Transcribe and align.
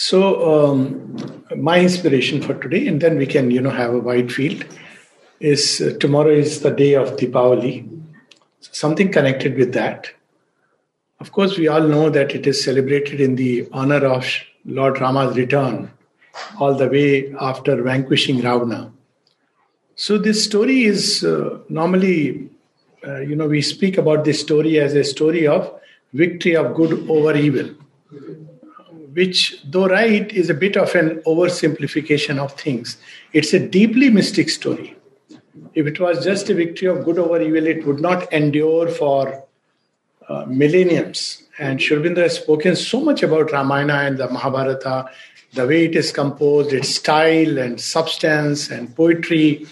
So, 0.00 0.20
um, 0.50 1.44
my 1.54 1.78
inspiration 1.78 2.40
for 2.40 2.54
today, 2.54 2.86
and 2.86 3.02
then 3.02 3.18
we 3.18 3.26
can, 3.26 3.50
you 3.50 3.60
know, 3.60 3.68
have 3.68 3.92
a 3.92 3.98
wide 3.98 4.32
field, 4.32 4.64
is 5.40 5.82
uh, 5.82 5.92
tomorrow 6.00 6.30
is 6.30 6.60
the 6.60 6.70
day 6.70 6.94
of 6.94 7.16
Deepavali. 7.18 7.86
So 8.60 8.70
something 8.72 9.12
connected 9.12 9.58
with 9.58 9.74
that. 9.74 10.10
Of 11.20 11.32
course, 11.32 11.58
we 11.58 11.68
all 11.68 11.82
know 11.82 12.08
that 12.08 12.34
it 12.34 12.46
is 12.46 12.64
celebrated 12.64 13.20
in 13.20 13.36
the 13.36 13.68
honor 13.72 14.06
of 14.06 14.26
Lord 14.64 14.98
Rama's 15.02 15.36
return, 15.36 15.90
all 16.58 16.72
the 16.74 16.88
way 16.88 17.34
after 17.38 17.82
vanquishing 17.82 18.40
Ravana. 18.40 18.90
So, 19.96 20.16
this 20.16 20.42
story 20.42 20.84
is 20.84 21.22
uh, 21.24 21.58
normally, 21.68 22.48
uh, 23.06 23.18
you 23.18 23.36
know, 23.36 23.48
we 23.48 23.60
speak 23.60 23.98
about 23.98 24.24
this 24.24 24.40
story 24.40 24.80
as 24.80 24.94
a 24.94 25.04
story 25.04 25.46
of 25.46 25.78
victory 26.14 26.56
of 26.56 26.74
good 26.74 27.06
over 27.10 27.36
evil 27.36 27.74
which, 29.12 29.60
though 29.64 29.88
right, 29.88 30.30
is 30.32 30.50
a 30.50 30.54
bit 30.54 30.76
of 30.76 30.94
an 30.94 31.20
oversimplification 31.26 32.38
of 32.38 32.52
things. 32.52 32.96
It's 33.32 33.52
a 33.52 33.58
deeply 33.58 34.10
mystic 34.10 34.50
story. 34.50 34.96
If 35.74 35.86
it 35.86 35.98
was 36.00 36.24
just 36.24 36.50
a 36.50 36.54
victory 36.54 36.88
of 36.88 37.04
good 37.04 37.18
over 37.18 37.40
evil, 37.40 37.66
it 37.66 37.86
would 37.86 38.00
not 38.00 38.32
endure 38.32 38.88
for 38.88 39.44
uh, 40.28 40.44
millenniums. 40.46 41.42
And 41.58 41.82
Sri 41.82 42.02
has 42.14 42.36
spoken 42.36 42.76
so 42.76 43.00
much 43.00 43.22
about 43.22 43.52
Ramayana 43.52 43.94
and 43.94 44.18
the 44.18 44.28
Mahabharata, 44.28 45.10
the 45.52 45.66
way 45.66 45.86
it 45.86 45.96
is 45.96 46.12
composed, 46.12 46.72
its 46.72 46.88
style 46.88 47.58
and 47.58 47.80
substance 47.80 48.70
and 48.70 48.94
poetry. 48.94 49.66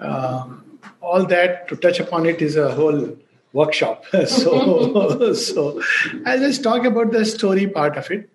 Um, 0.00 0.78
all 1.00 1.24
that 1.26 1.68
to 1.68 1.76
touch 1.76 2.00
upon 2.00 2.26
it 2.26 2.42
is 2.42 2.56
a 2.56 2.74
whole 2.74 3.16
workshop. 3.52 4.04
so, 4.26 5.32
so 5.34 5.82
I'll 6.26 6.38
just 6.38 6.62
talk 6.62 6.84
about 6.84 7.12
the 7.12 7.24
story 7.24 7.66
part 7.66 7.96
of 7.96 8.10
it. 8.10 8.30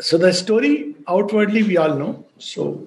So 0.00 0.16
the 0.18 0.32
story 0.32 0.94
outwardly 1.08 1.62
we 1.62 1.76
all 1.76 1.94
know. 1.96 2.24
So 2.38 2.86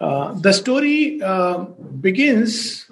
uh, 0.00 0.34
the 0.34 0.52
story 0.52 1.22
uh, 1.22 1.58
begins 2.00 2.86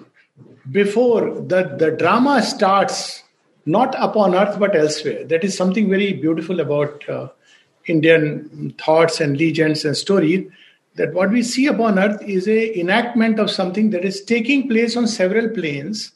before 0.71 1.33
the, 1.41 1.75
the 1.77 1.91
drama 1.91 2.41
starts, 2.41 3.23
not 3.65 3.95
upon 3.99 4.35
earth 4.35 4.57
but 4.59 4.75
elsewhere. 4.75 5.25
That 5.25 5.43
is 5.43 5.57
something 5.57 5.89
very 5.89 6.13
beautiful 6.13 6.59
about 6.59 7.07
uh, 7.09 7.29
Indian 7.85 8.73
thoughts 8.77 9.19
and 9.19 9.37
legends 9.37 9.83
and 9.83 9.97
stories. 9.97 10.49
That 10.95 11.13
what 11.13 11.31
we 11.31 11.43
see 11.43 11.67
upon 11.67 11.97
earth 11.99 12.21
is 12.21 12.47
a 12.47 12.79
enactment 12.79 13.39
of 13.39 13.49
something 13.49 13.89
that 13.89 14.05
is 14.05 14.23
taking 14.23 14.69
place 14.69 14.95
on 14.95 15.07
several 15.07 15.49
planes, 15.49 16.11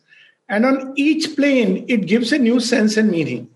and 0.48 0.66
on 0.66 0.94
each 0.96 1.36
plane 1.36 1.84
it 1.88 2.06
gives 2.06 2.32
a 2.32 2.38
new 2.38 2.60
sense 2.60 2.96
and 2.96 3.10
meaning. 3.10 3.50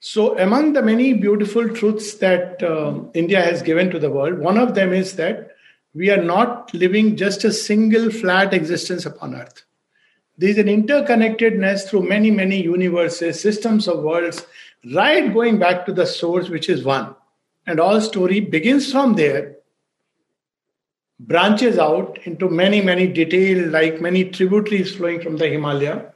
So, 0.00 0.38
among 0.38 0.74
the 0.74 0.82
many 0.82 1.12
beautiful 1.12 1.68
truths 1.68 2.14
that 2.16 2.62
uh, 2.62 3.00
India 3.14 3.42
has 3.42 3.62
given 3.62 3.90
to 3.90 3.98
the 3.98 4.10
world, 4.10 4.38
one 4.38 4.56
of 4.56 4.74
them 4.74 4.92
is 4.92 5.16
that 5.16 5.56
we 5.92 6.10
are 6.10 6.22
not 6.22 6.72
living 6.72 7.16
just 7.16 7.44
a 7.44 7.52
single 7.52 8.10
flat 8.10 8.54
existence 8.54 9.04
upon 9.04 9.34
earth. 9.34 9.64
There 10.36 10.50
is 10.50 10.58
an 10.58 10.66
interconnectedness 10.66 11.88
through 11.88 12.08
many, 12.08 12.30
many 12.30 12.62
universes, 12.62 13.40
systems 13.40 13.88
of 13.88 14.04
worlds, 14.04 14.46
right 14.94 15.34
going 15.34 15.58
back 15.58 15.84
to 15.86 15.92
the 15.92 16.06
source, 16.06 16.48
which 16.48 16.68
is 16.68 16.84
one. 16.84 17.16
And 17.66 17.80
all 17.80 18.00
story 18.00 18.38
begins 18.38 18.92
from 18.92 19.14
there, 19.14 19.56
branches 21.18 21.76
out 21.76 22.18
into 22.24 22.48
many, 22.48 22.80
many 22.80 23.08
detail, 23.08 23.68
like 23.68 24.00
many 24.00 24.30
tributaries 24.30 24.94
flowing 24.94 25.20
from 25.20 25.38
the 25.38 25.48
Himalaya. 25.48 26.12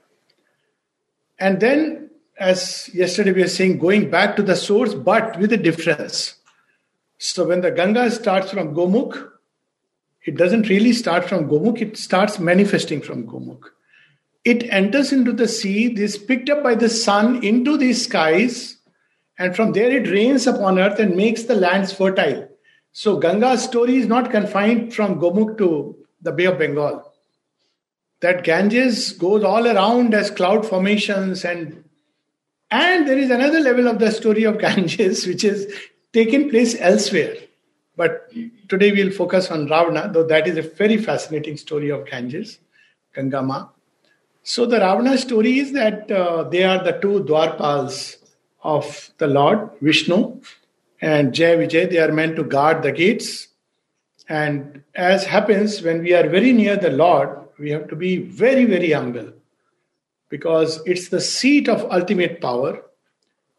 And 1.41 1.59
then 1.61 2.02
as 2.43 2.91
yesterday 2.93 3.31
we 3.31 3.43
were 3.43 3.49
saying, 3.49 3.79
going 3.79 4.11
back 4.11 4.35
to 4.35 4.43
the 4.43 4.57
source, 4.57 4.95
but 4.95 5.39
with 5.39 5.53
a 5.53 5.57
difference. 5.57 6.35
So 7.19 7.47
when 7.47 7.61
the 7.61 7.71
Ganga 7.71 8.11
starts 8.11 8.51
from 8.51 8.75
Gomukh, 8.75 9.29
it 10.27 10.37
doesn't 10.37 10.69
really 10.69 10.93
start 10.93 11.29
from 11.29 11.49
Gomukh, 11.49 11.81
it 11.81 11.97
starts 11.97 12.41
manifesting 12.41 13.01
from 13.01 13.29
Gomukh. 13.29 13.67
It 14.45 14.65
enters 14.71 15.13
into 15.13 15.33
the 15.33 15.47
sea, 15.47 15.87
this 15.87 16.19
picked 16.19 16.51
up 16.51 16.65
by 16.65 16.75
the 16.75 16.89
sun 16.89 17.45
into 17.45 17.77
the 17.77 17.93
skies, 17.93 18.79
and 19.39 19.55
from 19.55 19.71
there 19.73 19.93
it 19.93 20.11
rains 20.11 20.49
upon 20.49 20.81
earth 20.81 20.99
and 20.99 21.15
makes 21.15 21.45
the 21.45 21.55
lands 21.55 21.93
fertile. 21.93 22.49
So 22.91 23.19
Ganga's 23.19 23.63
story 23.63 23.99
is 23.99 24.09
not 24.09 24.33
confined 24.33 24.93
from 24.93 25.21
Gomukh 25.21 25.59
to 25.59 25.97
the 26.21 26.33
Bay 26.33 26.47
of 26.47 26.59
Bengal. 26.59 27.13
That 28.21 28.43
Ganges 28.43 29.13
goes 29.13 29.45
all 29.45 29.69
around 29.69 30.13
as 30.13 30.31
cloud 30.31 30.67
formations 30.67 31.45
and 31.45 31.85
and 32.73 33.07
there 33.07 33.19
is 33.19 33.31
another 33.31 33.61
level 33.61 33.87
of 33.87 33.99
the 33.99 34.11
story 34.11 34.45
of 34.45 34.59
Ganges, 34.59 35.27
which 35.31 35.45
is 35.45 35.73
taken 36.13 36.49
place 36.49 36.75
elsewhere. 36.81 37.37
But 37.97 38.33
today 38.69 38.91
we'll 38.93 39.13
focus 39.13 39.51
on 39.51 39.67
Ravana, 39.67 40.11
though 40.13 40.27
that 40.27 40.49
is 40.49 40.57
a 40.57 40.63
very 40.63 40.97
fascinating 40.97 41.59
story 41.59 41.91
of 41.91 42.07
Ganges, 42.07 42.59
Gangama. 43.15 43.69
So 44.43 44.65
the 44.65 44.81
Ravana 44.81 45.19
story 45.19 45.59
is 45.59 45.73
that 45.73 46.11
uh, 46.11 46.45
they 46.45 46.65
are 46.65 46.83
the 46.83 46.93
two 46.93 47.21
Dwarpals 47.25 48.17
of 48.65 49.11
the 49.19 49.27
Lord, 49.27 49.69
Vishnu 49.83 50.41
and 51.03 51.35
Jai 51.35 51.57
Vijay. 51.57 51.91
They 51.91 51.99
are 51.99 52.11
meant 52.11 52.37
to 52.37 52.45
guard 52.45 52.83
the 52.83 52.93
gates. 52.93 53.49
And 54.29 54.83
as 54.95 55.27
happens 55.27 55.83
when 55.83 56.01
we 56.01 56.15
are 56.15 56.27
very 56.27 56.53
near 56.53 56.77
the 56.77 56.91
Lord, 56.91 57.39
we 57.59 57.71
have 57.71 57.89
to 57.89 57.97
be 57.97 58.17
very, 58.17 58.65
very 58.65 58.93
humble 58.93 59.33
because 60.33 60.81
it's 60.87 61.11
the 61.11 61.21
seat 61.21 61.69
of 61.69 61.85
ultimate 61.93 62.41
power. 62.41 62.83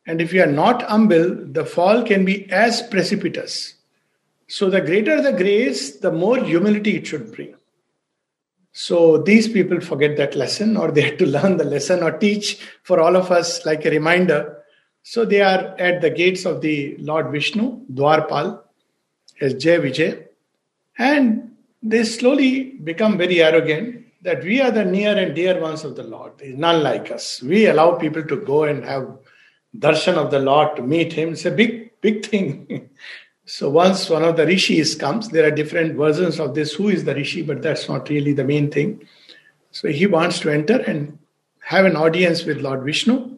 And 0.07 0.19
if 0.19 0.33
you 0.33 0.41
are 0.41 0.51
not 0.63 0.81
humble, 0.81 1.45
the 1.45 1.65
fall 1.65 2.01
can 2.01 2.25
be 2.25 2.51
as 2.51 2.81
precipitous. 2.81 3.75
So, 4.47 4.71
the 4.71 4.81
greater 4.81 5.21
the 5.21 5.33
grace, 5.33 5.99
the 5.99 6.11
more 6.11 6.43
humility 6.43 6.97
it 6.97 7.05
should 7.05 7.31
bring. 7.31 7.53
So, 8.71 9.19
these 9.19 9.47
people 9.47 9.81
forget 9.81 10.17
that 10.17 10.35
lesson, 10.35 10.75
or 10.75 10.89
they 10.91 11.01
had 11.01 11.19
to 11.19 11.25
learn 11.37 11.57
the 11.57 11.63
lesson 11.63 12.01
or 12.01 12.17
teach 12.17 12.59
for 12.81 12.99
all 12.99 13.15
of 13.15 13.29
us 13.29 13.67
like 13.67 13.85
a 13.85 13.91
reminder. 13.91 14.57
So, 15.03 15.25
they 15.25 15.41
are 15.41 15.75
at 15.77 16.01
the 16.01 16.09
gates 16.09 16.43
of 16.43 16.61
the 16.61 16.97
Lord 16.97 17.31
Vishnu, 17.31 17.81
Dwarpal, 17.93 18.61
as 19.39 19.53
Jai 19.53 19.77
Vijay, 19.77 20.25
and 20.97 21.55
they 21.83 22.03
slowly 22.03 22.63
become 22.83 23.19
very 23.19 23.43
arrogant 23.43 24.02
that 24.23 24.43
we 24.43 24.61
are 24.61 24.71
the 24.71 24.85
near 24.85 25.17
and 25.17 25.35
dear 25.35 25.59
ones 25.59 25.83
of 25.83 25.95
the 25.95 26.03
Lord. 26.03 26.37
There 26.37 26.47
is 26.47 26.57
none 26.57 26.81
like 26.81 27.11
us. 27.11 27.41
We 27.43 27.67
allow 27.67 27.95
people 27.95 28.23
to 28.23 28.37
go 28.37 28.63
and 28.63 28.83
have 28.85 29.17
darshan 29.77 30.15
of 30.15 30.31
the 30.31 30.39
Lord 30.39 30.77
to 30.77 30.81
meet 30.81 31.11
Him. 31.11 31.33
It's 31.33 31.45
a 31.45 31.51
big, 31.51 31.99
big 31.99 32.25
thing. 32.25 32.89
so 33.45 33.69
once 33.69 34.09
one 34.09 34.23
of 34.23 34.37
the 34.37 34.45
rishis 34.45 34.95
comes, 34.95 35.29
there 35.29 35.45
are 35.45 35.51
different 35.51 35.97
versions 35.97 36.39
of 36.39 36.55
this. 36.55 36.73
Who 36.73 36.87
is 36.87 37.03
the 37.03 37.13
rishi? 37.13 37.41
But 37.41 37.61
that's 37.61 37.89
not 37.89 38.07
really 38.07 38.31
the 38.31 38.45
main 38.45 38.71
thing. 38.71 39.05
So 39.71 39.89
he 39.89 40.07
wants 40.07 40.39
to 40.39 40.49
enter 40.49 40.79
and 40.79 41.19
have 41.65 41.85
an 41.85 41.97
audience 41.97 42.45
with 42.45 42.61
Lord 42.61 42.83
Vishnu, 42.83 43.37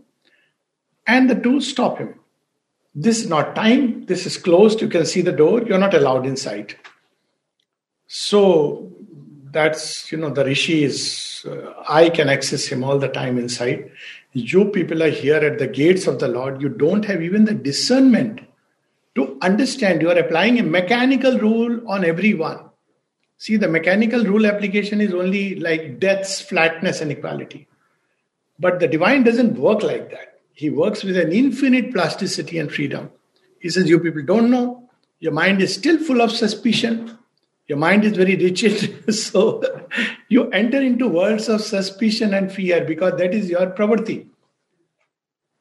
and 1.07 1.29
the 1.29 1.35
two 1.35 1.62
stop 1.62 1.97
him. 1.97 2.19
This 2.94 3.19
is 3.19 3.29
not 3.29 3.56
time. 3.56 4.06
This 4.06 4.25
is 4.25 4.38
closed. 4.38 4.81
You 4.81 4.88
can 4.88 5.06
see 5.06 5.22
the 5.22 5.31
door. 5.31 5.62
You're 5.63 5.79
not 5.79 5.94
allowed 5.94 6.25
inside. 6.25 6.75
So 8.07 8.94
that's 9.55 10.11
you 10.11 10.17
know 10.17 10.29
the 10.29 10.43
rishi 10.43 10.83
is 10.83 11.45
uh, 11.49 11.73
i 11.88 12.09
can 12.09 12.29
access 12.35 12.66
him 12.67 12.83
all 12.83 12.99
the 12.99 13.07
time 13.07 13.38
inside. 13.38 13.89
You 14.33 14.66
people 14.66 15.01
are 15.01 15.16
here 15.17 15.38
at 15.49 15.59
the 15.59 15.67
gates 15.67 16.07
of 16.07 16.19
the 16.19 16.27
lord. 16.27 16.61
You 16.61 16.67
don't 16.67 17.05
have 17.05 17.21
even 17.21 17.45
the 17.45 17.53
discernment 17.53 18.41
to 19.15 19.38
understand. 19.41 20.01
You 20.01 20.09
are 20.09 20.19
applying 20.23 20.59
a 20.59 20.63
mechanical 20.63 21.39
rule 21.39 21.79
on 21.89 22.03
everyone. 22.03 22.59
See 23.38 23.55
the 23.55 23.69
mechanical 23.69 24.25
rule 24.25 24.45
application 24.45 24.99
is 24.99 25.13
only 25.13 25.55
like 25.55 25.99
death's 25.99 26.41
flatness 26.41 26.99
and 26.99 27.11
equality. 27.11 27.67
But 28.59 28.81
the 28.81 28.89
divine 28.89 29.23
doesn't 29.23 29.57
work 29.57 29.83
like 29.83 30.09
that. 30.11 30.39
He 30.53 30.69
works 30.69 31.03
with 31.03 31.15
an 31.15 31.31
infinite 31.31 31.94
plasticity 31.94 32.59
and 32.59 32.69
freedom. 32.69 33.09
He 33.59 33.69
says 33.69 33.89
you 33.89 34.01
people 34.01 34.23
don't 34.23 34.51
know. 34.51 34.89
Your 35.19 35.31
mind 35.31 35.62
is 35.62 35.74
still 35.74 35.97
full 35.97 36.21
of 36.21 36.31
suspicion 36.31 37.18
your 37.67 37.77
mind 37.77 38.03
is 38.06 38.15
very 38.15 38.35
rigid 38.35 39.13
so 39.13 39.62
you 40.29 40.50
enter 40.51 40.81
into 40.81 41.07
worlds 41.07 41.50
of 41.50 41.62
suspicion 41.62 42.33
and 42.33 42.51
fear 42.51 42.83
because 42.85 43.17
that 43.17 43.33
is 43.33 43.50
your 43.50 43.67
property 43.67 44.27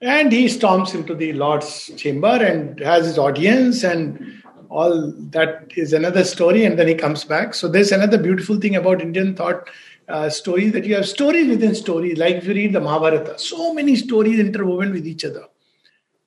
and 0.00 0.32
he 0.32 0.48
storms 0.48 0.94
into 0.94 1.14
the 1.14 1.32
lord's 1.32 1.90
chamber 1.96 2.36
and 2.50 2.80
has 2.80 3.06
his 3.06 3.18
audience 3.18 3.82
and 3.84 4.42
all 4.74 5.12
that 5.30 5.70
is 5.76 5.92
another 5.92 6.24
story 6.24 6.64
and 6.64 6.78
then 6.78 6.88
he 6.88 6.94
comes 6.94 7.24
back. 7.24 7.54
So 7.54 7.68
there's 7.68 7.92
another 7.92 8.18
beautiful 8.18 8.56
thing 8.56 8.76
about 8.76 9.00
indian 9.00 9.34
thought 9.36 9.68
uh, 10.08 10.28
stories 10.28 10.72
that 10.72 10.84
you 10.84 10.94
have 10.96 11.08
stories 11.08 11.48
within 11.48 11.74
stories 11.74 12.18
like 12.18 12.36
if 12.36 12.46
you 12.46 12.54
read 12.54 12.72
the 12.72 12.80
mahabharata 12.80 13.38
so 13.38 13.72
many 13.72 13.96
stories 13.96 14.38
interwoven 14.38 14.92
with 14.92 15.06
each 15.06 15.24
other. 15.24 15.44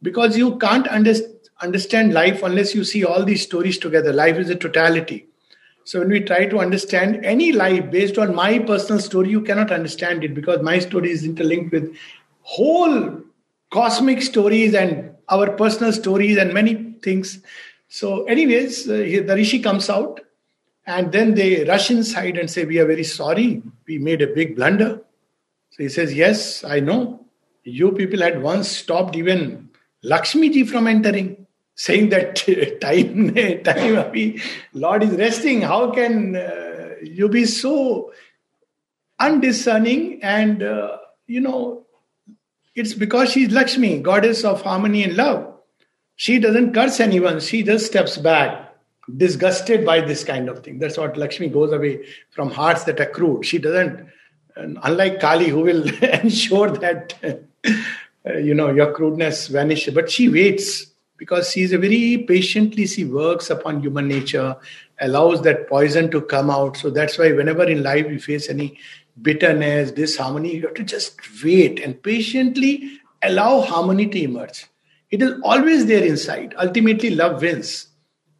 Because 0.01 0.37
you 0.37 0.57
can't 0.59 0.87
under- 0.87 1.15
understand 1.61 2.13
life 2.13 2.43
unless 2.43 2.73
you 2.73 2.83
see 2.83 3.03
all 3.03 3.23
these 3.25 3.41
stories 3.41 3.77
together. 3.77 4.13
Life 4.13 4.37
is 4.37 4.49
a 4.49 4.55
totality 4.55 5.27
so 5.87 5.99
when 5.99 6.09
we 6.09 6.19
try 6.19 6.45
to 6.45 6.59
understand 6.59 7.23
any 7.23 7.53
life 7.53 7.89
based 7.89 8.17
on 8.17 8.35
my 8.35 8.59
personal 8.59 8.99
story, 9.01 9.29
you 9.29 9.39
cannot 9.39 9.71
understand 9.71 10.21
it 10.21 10.35
because 10.35 10.61
my 10.61 10.79
story 10.79 11.11
is 11.11 11.23
interlinked 11.23 11.71
with 11.71 11.95
whole 12.41 13.21
cosmic 13.69 14.21
stories 14.21 14.73
and 14.73 15.11
our 15.29 15.49
personal 15.51 15.93
stories 15.93 16.35
and 16.35 16.53
many 16.53 16.95
things. 17.01 17.39
So, 17.87 18.25
anyways, 18.25 18.89
uh, 18.89 18.97
the 19.27 19.33
rishi 19.33 19.59
comes 19.59 19.89
out 19.89 20.19
and 20.85 21.13
then 21.13 21.35
they 21.35 21.63
rush 21.63 21.89
inside 21.89 22.37
and 22.37 22.51
say, 22.51 22.65
We 22.65 22.79
are 22.79 22.85
very 22.85 23.05
sorry. 23.05 23.63
We 23.87 23.97
made 23.97 24.21
a 24.21 24.27
big 24.27 24.57
blunder. 24.57 24.99
So 25.69 25.83
he 25.83 25.87
says, 25.87 26.13
Yes, 26.13 26.65
I 26.65 26.81
know. 26.81 27.25
You 27.63 27.93
people 27.93 28.19
had 28.19 28.43
once 28.43 28.67
stopped 28.67 29.15
even 29.15 29.69
Lakshmi 30.03 30.49
ji 30.49 30.65
from 30.65 30.85
entering, 30.85 31.46
saying 31.77 32.09
that 32.09 32.35
time, 32.81 33.33
time, 33.63 33.95
abhi, 34.03 34.41
Lord 34.73 35.03
is 35.03 35.11
resting. 35.11 35.61
How 35.61 35.91
can 35.91 36.35
uh, 36.35 36.95
you 37.01 37.29
be 37.29 37.45
so 37.45 38.11
undiscerning? 39.19 40.19
And, 40.21 40.63
uh, 40.63 40.97
you 41.27 41.39
know, 41.39 41.85
it's 42.75 42.93
because 42.93 43.31
she's 43.31 43.51
Lakshmi, 43.51 43.99
goddess 43.99 44.43
of 44.43 44.61
harmony 44.63 45.03
and 45.03 45.15
love. 45.15 45.53
She 46.15 46.39
doesn't 46.39 46.73
curse 46.73 46.99
anyone, 46.99 47.39
she 47.39 47.61
just 47.61 47.85
steps 47.85 48.17
back, 48.17 48.75
disgusted 49.15 49.85
by 49.85 50.01
this 50.01 50.23
kind 50.23 50.49
of 50.49 50.63
thing. 50.63 50.79
That's 50.79 50.97
what 50.97 51.15
Lakshmi 51.15 51.49
goes 51.49 51.71
away 51.71 52.07
from 52.31 52.49
hearts 52.49 52.85
that 52.85 52.99
are 52.99 53.05
crude. 53.05 53.45
She 53.45 53.59
doesn't, 53.59 54.07
unlike 54.55 55.19
Kali, 55.19 55.49
who 55.49 55.61
will 55.61 55.87
ensure 56.03 56.71
that, 56.71 57.13
uh, 58.25 58.33
you 58.33 58.55
know, 58.55 58.71
your 58.71 58.93
crudeness 58.93 59.47
vanishes, 59.47 59.93
but 59.93 60.09
she 60.09 60.27
waits 60.27 60.87
because 61.17 61.51
she 61.51 61.61
is 61.61 61.73
a 61.73 61.77
very 61.77 62.25
patiently, 62.27 62.87
she 62.87 63.03
works 63.03 63.49
upon 63.49 63.81
human 63.81 64.07
nature, 64.07 64.55
allows 65.01 65.41
that 65.41 65.67
poison 65.67 66.09
to 66.11 66.21
come 66.21 66.49
out. 66.49 66.77
So 66.77 66.89
that's 66.89 67.17
why 67.17 67.33
whenever 67.33 67.63
in 67.63 67.83
life 67.83 68.07
we 68.07 68.19
face 68.19 68.49
any 68.49 68.77
bitterness, 69.21 69.91
disharmony, 69.91 70.55
you 70.55 70.61
have 70.63 70.75
to 70.75 70.83
just 70.83 71.19
wait 71.43 71.79
and 71.79 72.01
patiently 72.01 72.99
allow 73.23 73.61
harmony 73.61 74.07
to 74.07 74.21
emerge 74.21 74.67
it 75.09 75.21
is 75.21 75.33
always 75.43 75.85
there 75.85 76.03
inside. 76.03 76.53
Ultimately, 76.57 77.11
love 77.11 77.41
wins. 77.41 77.87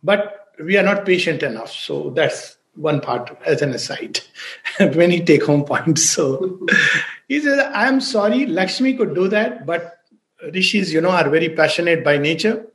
But 0.04 0.48
we 0.64 0.78
are 0.78 0.84
not 0.84 1.06
patient 1.06 1.44
enough. 1.44 1.72
So 1.72 2.12
that's 2.12 2.58
one 2.76 3.02
part 3.02 3.38
as 3.46 3.62
an 3.62 3.72
aside. 3.72 4.20
Many 4.80 5.24
take 5.24 5.46
home 5.46 5.64
points. 5.64 6.10
So 6.10 6.66
he 7.28 7.40
says, 7.40 7.60
I 7.74 7.88
am 7.88 8.02
sorry, 8.02 8.46
Lakshmi 8.46 8.96
could 8.96 9.16
do 9.16 9.28
that, 9.30 9.66
but 9.66 9.97
rishis, 10.54 10.92
you 10.92 11.02
know, 11.02 11.10
are 11.10 11.30
very 11.30 11.50
passionate 11.50 12.04
by 12.04 12.18
nature 12.18 12.66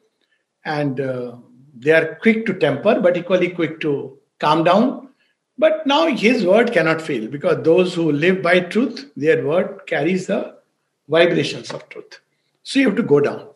and 0.65 1.01
uh, 1.01 1.37
they 1.75 1.93
are 1.93 2.17
quick 2.17 2.47
to 2.47 2.55
temper, 2.55 3.01
but 3.01 3.17
equally 3.17 3.51
quick 3.51 3.81
to 3.81 4.19
calm 4.39 4.65
down. 4.65 5.09
But 5.59 5.87
now 5.87 6.07
his 6.07 6.45
word 6.45 6.73
cannot 6.73 7.03
fail 7.03 7.29
because 7.29 7.63
those 7.65 7.95
who 7.95 8.11
live 8.11 8.43
by 8.43 8.61
truth, 8.61 9.11
their 9.17 9.47
word 9.47 9.81
carries 9.87 10.27
the 10.27 10.57
vibrations 11.09 11.71
of 11.71 11.89
truth. 11.89 12.21
So 12.63 12.81
you 12.81 12.87
have 12.87 12.97
to 12.97 13.03
go 13.03 13.21
down. 13.21 13.49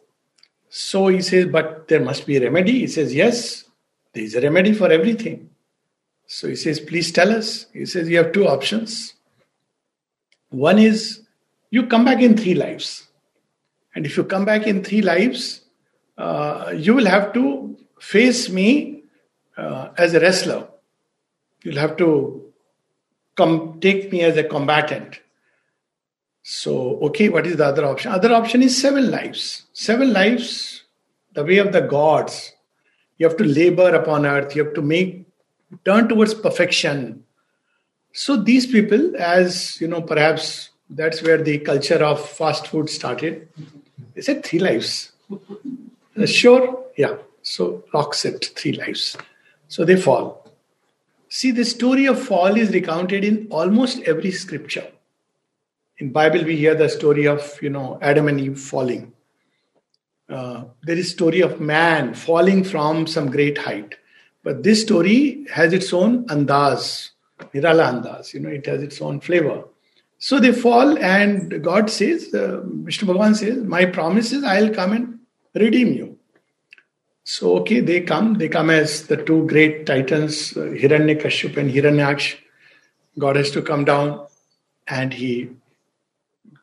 So 0.69 1.09
he 1.09 1.23
says, 1.23 1.47
but 1.47 1.89
there 1.89 2.01
must 2.01 2.27
be 2.27 2.37
a 2.37 2.41
remedy. 2.41 2.81
He 2.81 2.87
says, 2.87 3.15
yes, 3.15 3.65
there 4.13 4.25
is 4.25 4.35
a 4.35 4.41
remedy 4.41 4.73
for 4.73 4.91
everything. 4.91 5.51
So 6.27 6.49
he 6.49 6.57
says, 6.57 6.81
please 6.81 7.13
tell 7.13 7.31
us. 7.31 7.67
He 7.73 7.87
says, 7.87 8.09
you 8.09 8.19
have 8.19 8.33
two 8.33 8.47
options. 8.47 9.15
One 10.51 10.79
is 10.79 11.23
you 11.71 11.87
come 11.87 12.05
back 12.05 12.21
in 12.21 12.37
three 12.37 12.55
lives. 12.55 13.06
And 13.97 14.05
if 14.05 14.17
you 14.19 14.25
come 14.25 14.45
back 14.45 14.67
in 14.67 14.85
three 14.85 15.01
lives, 15.01 15.63
uh, 16.19 16.71
you 16.77 16.95
will 16.95 17.07
have 17.07 17.33
to 17.33 17.79
face 17.99 18.51
me 18.51 19.03
uh, 19.57 19.89
as 19.97 20.13
a 20.13 20.21
wrestler. 20.21 20.69
You'll 21.63 21.79
have 21.79 21.97
to 21.97 22.53
come 23.37 23.81
take 23.81 24.13
me 24.13 24.21
as 24.21 24.37
a 24.37 24.45
combatant. 24.45 25.21
So, 26.43 26.99
okay, 27.07 27.31
what 27.31 27.47
is 27.47 27.57
the 27.57 27.65
other 27.65 27.87
option? 27.87 28.13
Other 28.13 28.35
option 28.35 28.63
is 28.63 28.81
seven 28.81 29.11
lives. 29.11 29.65
Seven 29.73 30.13
lives, 30.13 30.85
the 31.33 31.43
way 31.43 31.57
of 31.57 31.73
the 31.73 31.81
gods. 31.81 32.53
You 33.17 33.27
have 33.27 33.39
to 33.39 33.45
labor 33.45 33.95
upon 33.95 34.27
earth. 34.27 34.55
You 34.55 34.65
have 34.65 34.75
to 34.75 34.83
make 34.83 35.27
turn 35.87 36.07
towards 36.07 36.35
perfection. 36.35 37.25
So 38.13 38.37
these 38.37 38.67
people, 38.67 39.17
as 39.17 39.81
you 39.81 39.89
know, 39.89 40.03
perhaps 40.03 40.69
that's 40.91 41.23
where 41.23 41.43
the 41.43 41.59
culture 41.61 42.05
of 42.05 42.29
fast 42.29 42.67
food 42.69 42.91
started. 42.91 43.49
They 44.15 44.23
said 44.23 44.45
three 44.45 44.59
lives. 44.59 45.13
Uh, 45.31 46.27
sure, 46.27 46.85
yeah. 46.97 47.17
So 47.43 47.85
locks 47.93 48.25
it 48.25 48.53
three 48.57 48.73
lives. 48.73 49.17
So 49.69 49.85
they 49.85 49.97
fall. 49.97 50.51
See, 51.29 51.51
the 51.51 51.65
story 51.65 52.07
of 52.07 52.23
fall 52.23 52.57
is 52.57 52.71
recounted 52.71 53.25
in 53.25 53.49
almost 53.51 54.01
every 54.03 54.31
scripture 54.31 54.87
in 55.99 56.11
bible 56.13 56.45
we 56.45 56.57
hear 56.57 56.75
the 56.75 56.89
story 56.89 57.27
of 57.27 57.59
you 57.63 57.71
know 57.71 57.99
adam 58.03 58.29
and 58.29 58.41
eve 58.41 58.59
falling 58.61 59.13
uh, 60.29 60.65
there 60.83 60.97
is 60.97 61.11
story 61.11 61.41
of 61.41 61.61
man 61.61 62.13
falling 62.13 62.63
from 62.63 63.07
some 63.07 63.31
great 63.31 63.57
height 63.57 63.95
but 64.43 64.63
this 64.63 64.83
story 64.83 65.47
has 65.51 65.73
its 65.73 65.93
own 65.93 66.27
andaz 66.35 67.11
nirala 67.55 67.87
andaz 67.93 68.35
you 68.35 68.41
know 68.41 68.51
it 68.51 68.67
has 68.67 68.83
its 68.83 69.01
own 69.01 69.21
flavor 69.21 69.59
so 70.19 70.39
they 70.41 70.53
fall 70.53 70.99
and 70.99 71.63
god 71.63 71.91
says 71.91 72.33
uh, 72.35 72.61
mr 72.89 73.05
bhagavan 73.09 73.37
says 73.43 73.59
my 73.77 73.85
promise 73.85 74.33
is 74.33 74.45
i'll 74.45 74.73
come 74.79 74.93
and 74.93 75.19
redeem 75.55 75.93
you 75.93 76.09
so 77.25 77.57
okay 77.59 77.81
they 77.81 78.01
come 78.01 78.35
they 78.35 78.49
come 78.49 78.71
as 78.71 79.07
the 79.09 79.17
two 79.17 79.47
great 79.53 79.85
titans 79.87 80.57
uh, 80.57 80.67
hiranyakashipu 80.83 81.59
and 81.65 81.71
hiranyaksh 81.77 82.29
god 83.19 83.37
has 83.37 83.51
to 83.51 83.63
come 83.71 83.85
down 83.85 84.11
and 84.87 85.13
he 85.13 85.33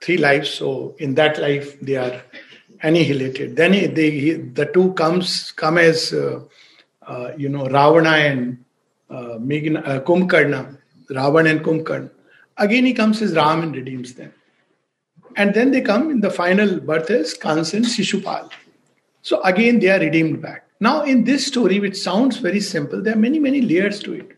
three 0.04 0.18
lives. 0.18 0.50
So 0.50 0.96
in 1.00 1.16
that 1.16 1.40
life, 1.40 1.80
they 1.80 1.96
are 1.96 2.22
annihilated. 2.82 3.56
Then 3.56 3.72
they, 3.72 4.34
the 4.34 4.66
two 4.66 4.94
comes 4.94 5.52
come 5.52 5.78
as 5.78 6.14
uh, 6.14 6.42
uh, 7.08 7.32
you 7.38 7.50
know 7.50 7.68
Ravana 7.68 8.10
and 8.10 8.64
uh, 9.10 9.38
Meghna, 9.40 9.88
uh, 9.88 10.02
Kumbhakarna, 10.02 10.78
Ravan 11.10 11.50
and 11.50 11.62
Kumbhakarna. 11.62 12.10
Again, 12.64 12.86
he 12.86 12.94
comes 12.94 13.22
as 13.22 13.34
Ram 13.34 13.62
and 13.64 13.76
redeems 13.76 14.14
them. 14.14 14.34
And 15.36 15.54
then 15.54 15.72
they 15.72 15.82
come 15.82 16.10
in 16.12 16.22
the 16.22 16.30
final 16.30 16.80
birth 16.80 17.10
as 17.10 17.34
Kans 17.34 17.74
and 17.74 17.86
Shishupal. 17.86 18.52
So 19.22 19.42
again, 19.44 19.80
they 19.80 19.90
are 19.90 20.00
redeemed 20.00 20.42
back. 20.42 20.66
Now, 20.80 21.04
in 21.04 21.24
this 21.24 21.46
story, 21.48 21.80
which 21.80 21.98
sounds 21.98 22.38
very 22.38 22.60
simple, 22.60 23.02
there 23.02 23.16
are 23.16 23.20
many, 23.28 23.40
many 23.40 23.62
layers 23.62 24.00
to 24.04 24.14
it. 24.14 24.38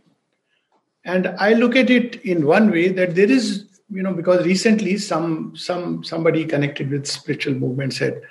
And 1.03 1.27
I 1.39 1.53
look 1.53 1.75
at 1.75 1.89
it 1.89 2.15
in 2.23 2.45
one 2.45 2.71
way 2.71 2.87
that 2.89 3.15
there 3.15 3.29
is 3.29 3.65
you 3.89 4.01
know 4.01 4.13
because 4.13 4.45
recently 4.45 4.97
some 4.97 5.55
some 5.55 6.03
somebody 6.03 6.45
connected 6.45 6.89
with 6.89 7.05
spiritual 7.05 7.53
movements 7.53 7.97
had 7.99 8.21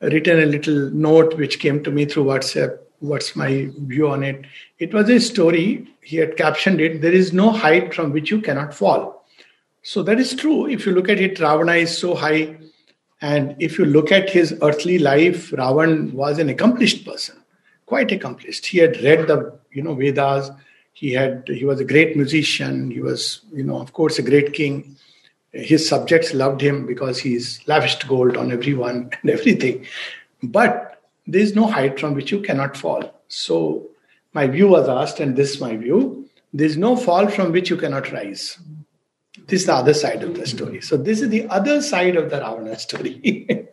written 0.00 0.40
a 0.40 0.46
little 0.46 0.90
note 0.90 1.36
which 1.36 1.58
came 1.58 1.82
to 1.82 1.90
me 1.90 2.04
through 2.04 2.24
whatsapp 2.24 2.78
what's 3.00 3.34
my 3.34 3.68
view 3.78 4.08
on 4.08 4.22
it 4.22 4.44
it 4.78 4.94
was 4.94 5.10
a 5.10 5.18
story 5.18 5.88
he 6.02 6.16
had 6.16 6.36
captioned 6.36 6.80
it 6.80 7.00
there 7.02 7.12
is 7.12 7.32
no 7.32 7.50
height 7.50 7.92
from 7.92 8.12
which 8.12 8.30
you 8.30 8.40
cannot 8.40 8.72
fall 8.72 9.19
so 9.82 10.02
that 10.02 10.18
is 10.20 10.34
true 10.34 10.66
if 10.66 10.86
you 10.86 10.92
look 10.92 11.08
at 11.08 11.20
it 11.20 11.38
ravana 11.40 11.74
is 11.74 11.96
so 11.96 12.14
high 12.14 12.56
and 13.20 13.54
if 13.58 13.78
you 13.78 13.84
look 13.84 14.10
at 14.12 14.30
his 14.30 14.56
earthly 14.62 14.98
life 14.98 15.50
ravan 15.50 16.12
was 16.12 16.38
an 16.38 16.48
accomplished 16.48 17.04
person 17.04 17.36
quite 17.86 18.12
accomplished 18.12 18.66
he 18.66 18.78
had 18.78 19.00
read 19.02 19.26
the 19.26 19.38
you 19.72 19.82
know 19.82 19.94
vedas 19.94 20.50
he 20.92 21.12
had 21.12 21.48
he 21.48 21.64
was 21.64 21.80
a 21.80 21.84
great 21.84 22.16
musician 22.16 22.90
he 22.90 23.00
was 23.00 23.42
you 23.52 23.64
know 23.64 23.80
of 23.80 23.92
course 23.92 24.18
a 24.18 24.22
great 24.22 24.52
king 24.52 24.96
his 25.52 25.88
subjects 25.88 26.32
loved 26.32 26.60
him 26.60 26.86
because 26.86 27.18
he's 27.18 27.66
lavished 27.66 28.06
gold 28.06 28.36
on 28.36 28.52
everyone 28.52 29.10
and 29.22 29.30
everything. 29.30 29.86
But 30.42 31.02
there 31.26 31.40
is 31.40 31.54
no 31.54 31.66
height 31.66 32.00
from 32.00 32.14
which 32.14 32.30
you 32.30 32.40
cannot 32.40 32.76
fall. 32.76 33.14
So 33.28 33.88
my 34.32 34.46
view 34.46 34.68
was 34.68 34.88
asked, 34.88 35.20
and 35.20 35.36
this 35.36 35.50
is 35.50 35.60
my 35.60 35.76
view. 35.76 36.28
There 36.52 36.66
is 36.66 36.76
no 36.76 36.96
fall 36.96 37.28
from 37.28 37.52
which 37.52 37.70
you 37.70 37.76
cannot 37.76 38.10
rise. 38.12 38.58
This 39.50 39.62
is 39.62 39.66
the 39.66 39.74
other 39.74 39.94
side 39.94 40.22
of 40.22 40.36
the 40.36 40.46
story. 40.46 40.80
So 40.80 40.96
this 40.96 41.20
is 41.20 41.28
the 41.28 41.48
other 41.48 41.82
side 41.82 42.14
of 42.14 42.30
the 42.30 42.36
Ravana 42.36 42.78
story. 42.78 43.68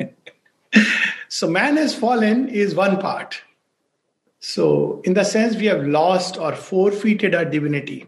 so 1.30 1.48
man 1.48 1.78
has 1.78 1.94
fallen 1.94 2.50
is 2.50 2.74
one 2.74 3.00
part. 3.00 3.44
So 4.40 5.02
in 5.04 5.14
the 5.14 5.24
sense 5.24 5.56
we 5.56 5.68
have 5.68 5.86
lost 5.86 6.40
or 6.40 6.56
forfeited 6.56 7.36
our 7.36 7.46
divinity. 7.46 8.08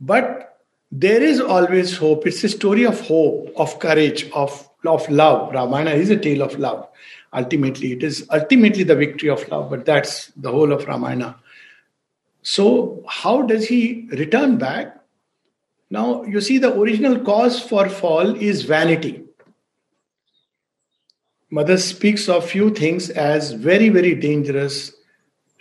But 0.00 0.58
there 0.90 1.22
is 1.22 1.38
always 1.38 1.98
hope. 1.98 2.26
It's 2.26 2.42
a 2.44 2.48
story 2.48 2.86
of 2.86 2.98
hope, 3.06 3.52
of 3.56 3.78
courage, 3.78 4.30
of, 4.30 4.70
of 4.86 5.06
love. 5.10 5.52
Ramayana 5.52 5.90
is 5.90 6.08
a 6.08 6.16
tale 6.16 6.40
of 6.40 6.58
love. 6.58 6.88
Ultimately, 7.34 7.92
it 7.92 8.02
is 8.02 8.26
ultimately 8.32 8.84
the 8.84 8.96
victory 8.96 9.28
of 9.28 9.46
love, 9.50 9.68
but 9.68 9.84
that's 9.84 10.28
the 10.28 10.50
whole 10.50 10.72
of 10.72 10.86
Ramayana. 10.86 11.36
So, 12.40 13.04
how 13.06 13.42
does 13.42 13.68
he 13.68 14.08
return 14.12 14.56
back? 14.56 14.97
Now, 15.90 16.22
you 16.24 16.40
see, 16.40 16.58
the 16.58 16.78
original 16.78 17.20
cause 17.20 17.60
for 17.60 17.88
fall 17.88 18.36
is 18.36 18.62
vanity. 18.62 19.24
Mother 21.50 21.78
speaks 21.78 22.28
of 22.28 22.48
few 22.48 22.70
things 22.70 23.08
as 23.08 23.52
very, 23.52 23.88
very 23.88 24.14
dangerous 24.14 24.92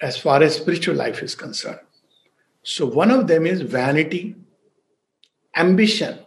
as 0.02 0.18
far 0.18 0.44
as 0.44 0.58
spiritual 0.58 0.96
life 0.96 1.24
is 1.24 1.34
concerned. 1.34 1.80
So, 2.64 2.86
one 2.86 3.10
of 3.10 3.28
them 3.28 3.46
is 3.46 3.62
vanity, 3.62 4.36
ambition. 5.56 6.20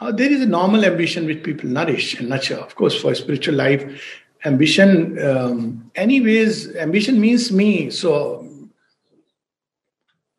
Uh, 0.00 0.12
there 0.12 0.32
is 0.32 0.40
a 0.40 0.46
normal 0.46 0.84
ambition 0.84 1.26
which 1.26 1.42
people 1.42 1.68
nourish 1.68 2.18
and 2.18 2.30
nurture. 2.30 2.56
Of 2.56 2.76
course, 2.76 2.98
for 2.98 3.14
spiritual 3.14 3.56
life, 3.56 4.24
ambition, 4.44 5.18
um, 5.22 5.90
anyways, 5.94 6.74
ambition 6.76 7.20
means 7.20 7.52
me. 7.52 7.90
So 7.90 8.47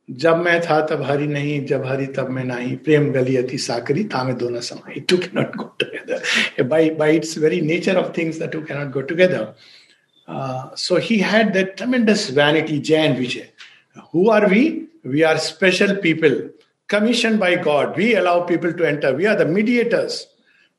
जब 0.09 0.37
मैं 0.37 0.59
था 0.61 0.79
तब 0.87 1.01
हरी 1.03 1.27
नहीं, 1.27 1.65
जब 1.65 1.85
हरी 1.85 2.05
तब 2.07 2.29
मैं 2.29 2.43
नहीं। 2.43 2.75
प्रेम 2.77 3.11
गली 3.11 3.35
अति 3.37 3.57
साकरी, 3.57 4.03
तामे 4.03 4.33
दोनों 4.33 4.59
समय। 4.61 4.99
Two 4.99 5.17
can 5.17 5.39
not 5.39 5.55
go 5.55 5.63
together 5.79 6.63
by 6.63 6.89
by 6.99 7.15
its 7.15 7.37
very 7.37 7.59
nature 7.61 7.97
of 7.97 8.11
things 8.17 8.39
the 8.41 8.49
two 8.53 8.61
can 8.61 8.77
not 8.77 8.91
go 8.93 9.01
together 9.01 9.53
so 10.77 10.97
he 11.01 11.17
had 11.17 11.51
that 11.53 11.75
tremendous 11.77 12.29
vanity 12.33 12.77
Jay 12.79 12.95
and 12.95 13.17
Vijay 13.17 13.47
who 14.13 14.29
are 14.31 14.45
we 14.49 14.63
we 15.07 15.21
are 15.21 15.37
special 15.37 15.95
people 16.03 16.41
commission 16.89 17.37
by 17.37 17.55
God 17.65 17.97
we 17.97 18.11
allow 18.13 18.47
people 18.47 18.71
to 18.71 18.83
enter 18.83 19.15
we 19.15 19.25
are 19.25 19.43
the 19.43 19.47
mediators 19.47 20.25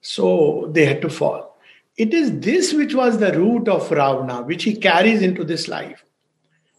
so 0.04 0.32
they 0.68 0.84
had 0.84 1.00
to 1.02 1.08
fall 1.08 2.02
it 2.02 2.14
is 2.14 2.30
this 2.44 2.74
which 2.74 2.94
was 2.94 3.18
the 3.18 3.30
root 3.34 3.68
of 3.68 3.92
Ravana 3.94 4.38
which 4.48 4.64
he 4.66 4.72
carries 4.86 5.22
in 5.22 5.34
to 5.34 5.44
this 5.44 5.68
life 5.68 6.02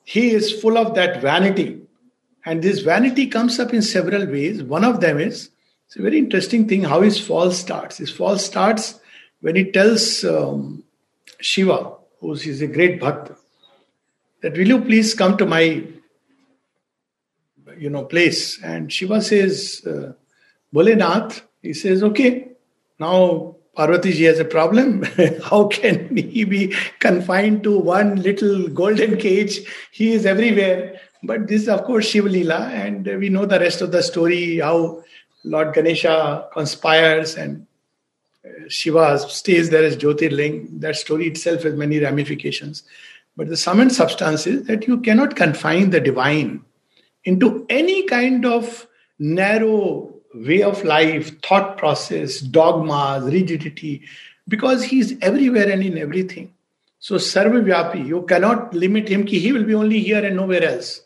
he 0.07 0.29
is 0.29 0.55
full 0.61 0.77
of 0.77 0.93
that 0.93 1.23
vanity 1.25 1.69
and 2.45 2.61
this 2.61 2.79
vanity 2.79 3.27
comes 3.27 3.59
up 3.59 3.73
in 3.73 3.81
several 3.81 4.25
ways. 4.25 4.63
One 4.63 4.83
of 4.83 4.99
them 5.01 5.19
is 5.19 5.49
it's 5.87 5.95
a 5.97 6.01
very 6.01 6.17
interesting 6.17 6.67
thing 6.67 6.83
how 6.83 7.01
his 7.01 7.19
fall 7.19 7.51
starts. 7.51 7.97
His 7.97 8.11
fall 8.11 8.37
starts 8.37 8.99
when 9.41 9.55
he 9.55 9.71
tells 9.71 10.23
um, 10.23 10.83
Shiva, 11.39 11.93
who 12.19 12.33
is 12.33 12.61
a 12.61 12.67
great 12.67 13.01
bhakt, 13.01 13.35
that 14.41 14.53
will 14.53 14.67
you 14.67 14.81
please 14.81 15.13
come 15.13 15.37
to 15.37 15.45
my 15.45 15.83
you 17.77 17.89
know 17.89 18.05
place? 18.05 18.61
And 18.63 18.91
Shiva 18.91 19.21
says, 19.21 19.81
uh, 19.85 20.13
Bholenath, 20.73 21.41
he 21.61 21.73
says, 21.73 22.03
okay, 22.03 22.49
now 22.99 23.57
Parvati 23.75 24.13
ji 24.13 24.23
has 24.23 24.39
a 24.39 24.45
problem. 24.45 25.03
How 25.43 25.67
can 25.67 26.15
he 26.15 26.43
be 26.43 26.73
confined 26.99 27.63
to 27.63 27.77
one 27.77 28.21
little 28.21 28.67
golden 28.67 29.17
cage? 29.17 29.59
He 29.91 30.13
is 30.13 30.25
everywhere. 30.25 31.00
But 31.23 31.47
this 31.47 31.67
of 31.67 31.83
course, 31.83 32.07
Shiva 32.07 32.29
Leela, 32.29 32.69
and 32.71 33.05
we 33.05 33.29
know 33.29 33.45
the 33.45 33.59
rest 33.59 33.81
of 33.81 33.91
the 33.91 34.01
story 34.01 34.59
how 34.59 35.03
Lord 35.43 35.73
Ganesha 35.73 36.47
conspires 36.53 37.35
and 37.35 37.67
uh, 38.45 38.49
Shiva 38.69 39.19
stays 39.19 39.69
there 39.69 39.83
as 39.83 39.97
Jyotirling. 39.97 40.79
That 40.81 40.95
story 40.95 41.27
itself 41.27 41.63
has 41.63 41.75
many 41.75 41.99
ramifications. 41.99 42.83
But 43.37 43.49
the 43.49 43.57
sum 43.57 43.79
and 43.79 43.91
substance 43.91 44.45
is 44.47 44.65
that 44.65 44.87
you 44.87 44.99
cannot 44.99 45.35
confine 45.35 45.91
the 45.91 45.99
divine 45.99 46.63
into 47.23 47.65
any 47.69 48.03
kind 48.03 48.45
of 48.45 48.87
narrow 49.19 50.13
way 50.33 50.63
of 50.63 50.83
life, 50.83 51.39
thought 51.41 51.77
process, 51.77 52.39
dogmas, 52.39 53.31
rigidity, 53.31 54.01
because 54.47 54.83
he 54.83 54.99
is 54.99 55.17
everywhere 55.21 55.69
and 55.69 55.83
in 55.83 55.97
everything. 55.97 56.53
So, 56.99 57.15
Sarva 57.15 57.63
Vyapi, 57.63 58.05
you 58.05 58.23
cannot 58.23 58.73
limit 58.73 59.07
him, 59.07 59.25
ki 59.25 59.39
he 59.39 59.51
will 59.51 59.63
be 59.63 59.73
only 59.73 59.99
here 59.99 60.23
and 60.23 60.35
nowhere 60.35 60.63
else. 60.63 61.01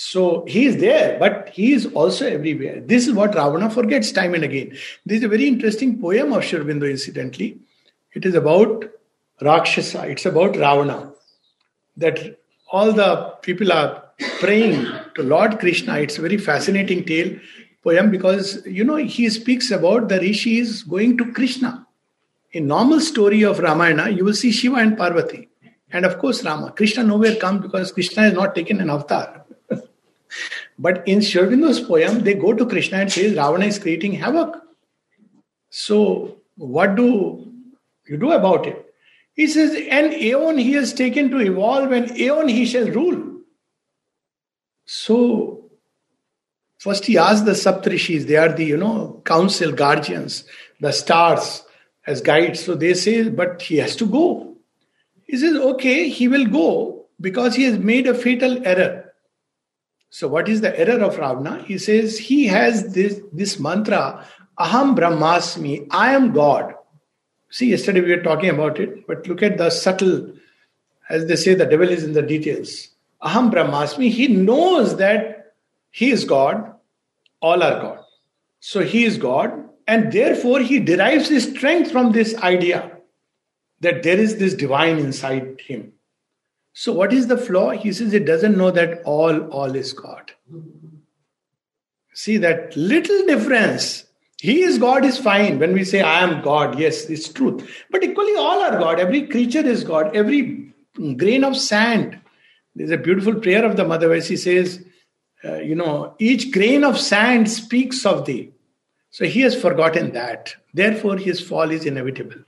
So 0.00 0.44
he 0.46 0.66
is 0.66 0.76
there, 0.76 1.18
but 1.18 1.48
he 1.48 1.72
is 1.72 1.86
also 1.86 2.24
everywhere. 2.24 2.80
This 2.80 3.08
is 3.08 3.14
what 3.14 3.34
Ravana 3.34 3.68
forgets 3.68 4.12
time 4.12 4.32
and 4.32 4.44
again. 4.44 4.70
This 5.04 5.18
is 5.18 5.24
a 5.24 5.28
very 5.28 5.48
interesting 5.48 6.00
poem 6.00 6.32
of 6.32 6.44
Sri 6.44 6.60
incidentally. 6.60 7.58
It 8.12 8.24
is 8.24 8.36
about 8.36 8.84
Rakshasa, 9.40 10.06
it's 10.06 10.24
about 10.24 10.54
Ravana. 10.54 11.12
That 11.96 12.38
all 12.70 12.92
the 12.92 13.34
people 13.42 13.72
are 13.72 14.04
praying 14.38 14.86
to 15.16 15.24
Lord 15.24 15.58
Krishna. 15.58 15.98
It's 15.98 16.16
a 16.16 16.20
very 16.20 16.38
fascinating 16.38 17.04
tale, 17.04 17.36
poem, 17.82 18.12
because 18.12 18.64
you 18.66 18.84
know 18.84 18.96
he 18.96 19.28
speaks 19.28 19.72
about 19.72 20.08
the 20.08 20.20
rishis 20.20 20.84
going 20.84 21.18
to 21.18 21.32
Krishna. 21.32 21.88
In 22.52 22.68
normal 22.68 23.00
story 23.00 23.42
of 23.42 23.58
Ramayana, 23.58 24.10
you 24.10 24.24
will 24.24 24.34
see 24.34 24.52
Shiva 24.52 24.76
and 24.76 24.96
Parvati. 24.96 25.48
And 25.90 26.06
of 26.06 26.18
course, 26.18 26.44
Rama. 26.44 26.70
Krishna 26.70 27.02
nowhere 27.02 27.34
comes 27.34 27.62
because 27.62 27.90
Krishna 27.90 28.22
has 28.22 28.32
not 28.32 28.54
taken 28.54 28.80
an 28.80 28.90
avatar. 28.90 29.38
But 30.78 31.06
in 31.06 31.20
Sri 31.22 31.42
Aurobindo's 31.42 31.80
poem, 31.80 32.24
they 32.24 32.34
go 32.34 32.52
to 32.52 32.66
Krishna 32.66 32.98
and 32.98 33.12
say 33.12 33.28
Ravana 33.28 33.66
is 33.66 33.78
creating 33.78 34.12
havoc. 34.12 34.56
So, 35.70 36.38
what 36.56 36.94
do 36.94 37.52
you 38.06 38.16
do 38.16 38.32
about 38.32 38.66
it? 38.66 38.84
He 39.34 39.46
says, 39.46 39.72
An 39.90 40.12
aeon 40.12 40.58
he 40.58 40.72
has 40.72 40.92
taken 40.92 41.30
to 41.30 41.38
evolve, 41.38 41.92
and 41.92 42.10
aeon 42.18 42.48
he 42.48 42.66
shall 42.66 42.88
rule. 42.88 43.40
So, 44.84 45.70
first 46.78 47.04
he 47.04 47.18
asks 47.18 47.42
the 47.42 47.52
Saptarishis, 47.52 48.26
they 48.26 48.36
are 48.36 48.52
the, 48.52 48.64
you 48.64 48.76
know, 48.76 49.22
council 49.24 49.72
guardians, 49.72 50.44
the 50.80 50.92
stars 50.92 51.62
as 52.06 52.22
guides. 52.22 52.64
So 52.64 52.74
they 52.74 52.94
say, 52.94 53.28
but 53.28 53.60
he 53.62 53.76
has 53.76 53.94
to 53.96 54.06
go. 54.06 54.56
He 55.24 55.36
says, 55.36 55.56
okay, 55.56 56.08
he 56.08 56.26
will 56.26 56.46
go 56.46 57.06
because 57.20 57.54
he 57.54 57.64
has 57.64 57.78
made 57.78 58.06
a 58.06 58.14
fatal 58.14 58.66
error. 58.66 59.07
So, 60.10 60.26
what 60.26 60.48
is 60.48 60.60
the 60.60 60.78
error 60.78 61.02
of 61.04 61.18
Ravana? 61.18 61.62
He 61.64 61.78
says 61.78 62.18
he 62.18 62.46
has 62.46 62.94
this, 62.94 63.20
this 63.32 63.58
mantra, 63.58 64.26
Aham 64.58 64.96
Brahmasmi, 64.96 65.86
I 65.90 66.14
am 66.14 66.32
God. 66.32 66.74
See, 67.50 67.70
yesterday 67.70 68.00
we 68.00 68.14
were 68.14 68.22
talking 68.22 68.50
about 68.50 68.80
it, 68.80 69.06
but 69.06 69.26
look 69.26 69.42
at 69.42 69.58
the 69.58 69.70
subtle, 69.70 70.32
as 71.08 71.26
they 71.26 71.36
say, 71.36 71.54
the 71.54 71.66
devil 71.66 71.88
is 71.88 72.04
in 72.04 72.12
the 72.12 72.22
details. 72.22 72.88
Aham 73.22 73.52
Brahmasmi, 73.52 74.10
he 74.10 74.28
knows 74.28 74.96
that 74.96 75.54
he 75.90 76.10
is 76.10 76.24
God, 76.24 76.74
all 77.40 77.62
are 77.62 77.80
God. 77.80 77.98
So 78.60 78.80
he 78.80 79.04
is 79.04 79.18
God, 79.18 79.68
and 79.86 80.12
therefore 80.12 80.60
he 80.60 80.80
derives 80.80 81.28
his 81.28 81.50
strength 81.50 81.92
from 81.92 82.12
this 82.12 82.34
idea 82.36 82.92
that 83.80 84.02
there 84.02 84.18
is 84.18 84.38
this 84.38 84.54
divine 84.54 84.98
inside 84.98 85.60
him. 85.60 85.92
So, 86.72 86.92
what 86.92 87.12
is 87.12 87.26
the 87.26 87.36
flaw? 87.36 87.70
He 87.70 87.92
says 87.92 88.14
it 88.14 88.24
doesn't 88.24 88.56
know 88.56 88.70
that 88.70 89.02
all, 89.04 89.48
all 89.48 89.74
is 89.74 89.92
God. 89.92 90.32
See 92.14 92.36
that 92.38 92.76
little 92.76 93.26
difference. 93.26 94.04
He 94.40 94.62
is 94.62 94.78
God 94.78 95.04
is 95.04 95.18
fine. 95.18 95.58
When 95.58 95.72
we 95.72 95.84
say, 95.84 96.00
I 96.00 96.20
am 96.22 96.42
God, 96.42 96.78
yes, 96.78 97.06
it's 97.06 97.32
truth. 97.32 97.68
But 97.90 98.04
equally, 98.04 98.36
all 98.36 98.60
are 98.60 98.78
God. 98.78 99.00
Every 99.00 99.26
creature 99.26 99.66
is 99.66 99.82
God. 99.82 100.14
Every 100.14 100.72
grain 101.16 101.44
of 101.44 101.56
sand. 101.56 102.20
There's 102.74 102.92
a 102.92 102.96
beautiful 102.96 103.34
prayer 103.34 103.64
of 103.64 103.76
the 103.76 103.84
Mother 103.84 104.08
where 104.08 104.22
she 104.22 104.36
says, 104.36 104.84
uh, 105.44 105.56
you 105.56 105.74
know, 105.74 106.14
each 106.18 106.52
grain 106.52 106.84
of 106.84 106.98
sand 106.98 107.50
speaks 107.50 108.06
of 108.06 108.24
thee. 108.24 108.52
So 109.10 109.24
he 109.24 109.40
has 109.40 109.60
forgotten 109.60 110.12
that. 110.12 110.54
Therefore, 110.74 111.16
his 111.16 111.40
fall 111.40 111.70
is 111.70 111.84
inevitable. 111.84 112.42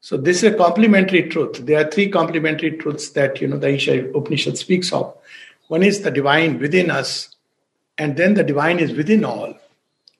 So 0.00 0.16
this 0.16 0.38
is 0.42 0.54
a 0.54 0.56
complementary 0.56 1.28
truth. 1.28 1.64
There 1.66 1.84
are 1.84 1.90
three 1.90 2.08
complementary 2.08 2.72
truths 2.72 3.10
that 3.10 3.40
you 3.40 3.48
know 3.48 3.58
the 3.58 3.70
Isha 3.70 4.10
Upanishad 4.16 4.56
speaks 4.56 4.92
of. 4.92 5.16
One 5.66 5.82
is 5.82 6.02
the 6.02 6.10
divine 6.10 6.58
within 6.58 6.90
us, 6.90 7.34
and 7.98 8.16
then 8.16 8.34
the 8.34 8.44
divine 8.44 8.78
is 8.78 8.92
within 8.92 9.24
all, 9.24 9.54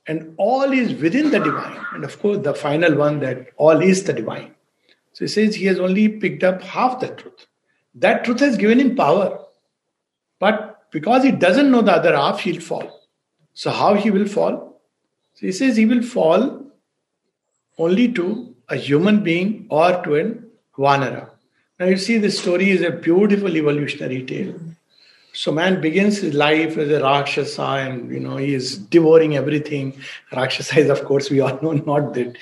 and 0.06 0.34
all 0.36 0.72
is 0.72 1.00
within 1.00 1.30
the 1.30 1.38
divine. 1.38 1.78
And 1.94 2.04
of 2.04 2.18
course, 2.18 2.38
the 2.38 2.54
final 2.54 2.96
one 2.96 3.20
that 3.20 3.48
all 3.56 3.80
is 3.80 4.04
the 4.04 4.12
divine. 4.12 4.54
So 5.12 5.24
he 5.24 5.28
says 5.28 5.54
he 5.54 5.66
has 5.66 5.78
only 5.78 6.08
picked 6.08 6.42
up 6.42 6.60
half 6.62 7.00
the 7.00 7.08
truth. 7.08 7.46
That 7.94 8.24
truth 8.24 8.40
has 8.40 8.56
given 8.56 8.80
him 8.80 8.96
power, 8.96 9.44
but 10.38 10.90
because 10.90 11.22
he 11.22 11.32
doesn't 11.32 11.70
know 11.70 11.82
the 11.82 11.92
other 11.92 12.16
half, 12.16 12.40
he'll 12.40 12.60
fall. 12.60 13.00
So 13.54 13.70
how 13.70 13.94
he 13.94 14.10
will 14.10 14.26
fall? 14.26 14.80
So 15.34 15.46
he 15.46 15.52
says 15.52 15.76
he 15.76 15.86
will 15.86 16.02
fall 16.02 16.66
only 17.78 18.12
to 18.12 18.54
a 18.68 18.76
human 18.76 19.22
being 19.22 19.66
or 19.70 20.02
to 20.04 20.14
an 20.16 20.50
Vanara. 20.76 21.30
Now 21.78 21.86
you 21.86 21.96
see 21.96 22.18
this 22.18 22.38
story 22.38 22.70
is 22.70 22.82
a 22.82 22.90
beautiful 22.90 23.56
evolutionary 23.56 24.24
tale. 24.24 24.54
So 25.32 25.52
man 25.52 25.80
begins 25.80 26.18
his 26.18 26.34
life 26.34 26.76
as 26.76 26.88
a 26.88 27.02
Rakshasa 27.02 27.62
and 27.62 28.12
you 28.12 28.20
know 28.20 28.36
he 28.36 28.54
is 28.54 28.78
devouring 28.78 29.36
everything. 29.36 29.94
Rakshasa 30.32 30.80
is 30.80 30.90
of 30.90 31.04
course 31.04 31.30
we 31.30 31.40
all 31.40 31.58
know 31.62 31.72
not 31.92 32.14
that 32.14 32.36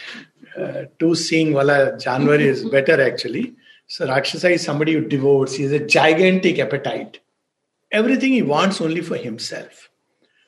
uh, 0.58 0.84
two 0.98 1.14
seeing 1.14 1.52
wala 1.52 1.92
janwar 2.04 2.40
is 2.40 2.64
better 2.76 3.00
actually. 3.02 3.54
So 3.86 4.08
Rakshasa 4.08 4.50
is 4.50 4.64
somebody 4.64 4.94
who 4.94 5.02
devours. 5.02 5.54
He 5.54 5.64
has 5.64 5.72
a 5.72 5.86
gigantic 5.86 6.58
appetite. 6.58 7.20
Everything 7.92 8.32
he 8.32 8.42
wants 8.42 8.80
only 8.80 9.00
for 9.00 9.16
himself. 9.16 9.88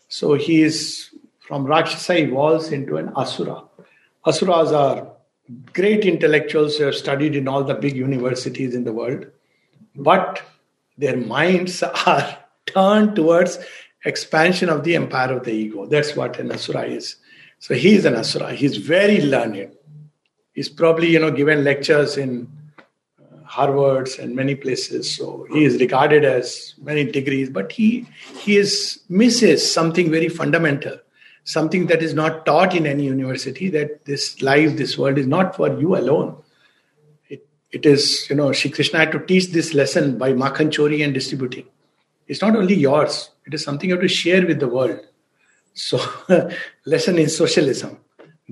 So 0.09 0.35
he 0.35 0.63
is 0.63 1.11
from 1.41 1.65
Rakshasa 1.65 2.17
evolves 2.19 2.73
into 2.73 2.97
an 2.97 3.11
Asura. 3.11 3.63
Asuras 4.27 4.73
are 4.73 5.13
great 5.73 6.05
intellectuals 6.05 6.77
who 6.77 6.85
have 6.85 6.95
studied 6.95 7.35
in 7.35 7.49
all 7.49 7.65
the 7.65 7.75
big 7.75 7.97
universities 7.97 8.75
in 8.75 8.85
the 8.85 8.93
world, 8.93 9.27
but 9.97 10.43
their 10.97 11.17
minds 11.17 11.83
are 12.07 12.39
turned 12.67 13.17
towards 13.17 13.59
expansion 14.05 14.69
of 14.69 14.85
the 14.85 14.95
empire 14.95 15.37
of 15.37 15.45
the 15.45 15.53
ego. 15.53 15.87
That's 15.87 16.15
what 16.15 16.39
an 16.39 16.53
asura 16.53 16.83
is. 16.83 17.17
So 17.59 17.75
he 17.75 17.95
is 17.95 18.05
an 18.05 18.15
asura. 18.15 18.53
He's 18.53 18.77
very 18.77 19.21
learned. 19.21 19.73
He's 20.53 20.69
probably 20.69 21.11
you 21.11 21.19
know 21.19 21.31
given 21.31 21.65
lectures 21.65 22.17
in 22.17 22.49
uh, 23.21 23.45
Harvard's 23.45 24.19
and 24.19 24.35
many 24.35 24.55
places. 24.55 25.15
So 25.15 25.47
he 25.51 25.65
is 25.65 25.81
regarded 25.81 26.25
as 26.25 26.75
many 26.81 27.05
degrees, 27.05 27.49
but 27.49 27.73
he 27.73 28.07
he 28.39 28.57
is 28.57 29.01
misses 29.09 29.73
something 29.73 30.11
very 30.11 30.29
fundamental 30.29 30.99
something 31.49 31.87
that 31.87 32.03
is 32.03 32.13
not 32.13 32.45
taught 32.45 32.75
in 32.75 32.87
any 32.87 33.05
university 33.05 33.71
that 33.71 34.05
this 34.05 34.43
life, 34.43 34.77
this 34.77 34.99
world 34.99 35.17
is 35.17 35.27
not 35.27 35.57
for 35.57 35.69
you 35.81 35.97
alone. 35.97 36.37
It, 37.31 37.47
It 37.73 37.87
is, 37.87 38.27
you 38.29 38.37
know, 38.37 38.53
Shri 38.53 38.71
Krishna 38.71 38.99
had 38.99 39.13
to 39.13 39.21
teach 39.21 39.47
this 39.53 39.73
lesson 39.73 40.19
by 40.19 40.33
Makhan 40.35 40.69
Chori 40.77 41.03
and 41.03 41.15
distributing. 41.15 41.67
It's 42.27 42.43
not 42.43 42.55
only 42.55 42.75
yours, 42.75 43.31
it 43.47 43.55
is 43.55 43.65
something 43.65 43.89
you 43.89 43.97
have 43.97 44.03
to 44.03 44.09
share 44.09 44.47
with 44.47 44.61
the 44.61 44.69
world. 44.69 45.01
So, 45.73 45.99
lesson 46.85 47.19
in 47.19 47.31
socialism, 47.31 47.99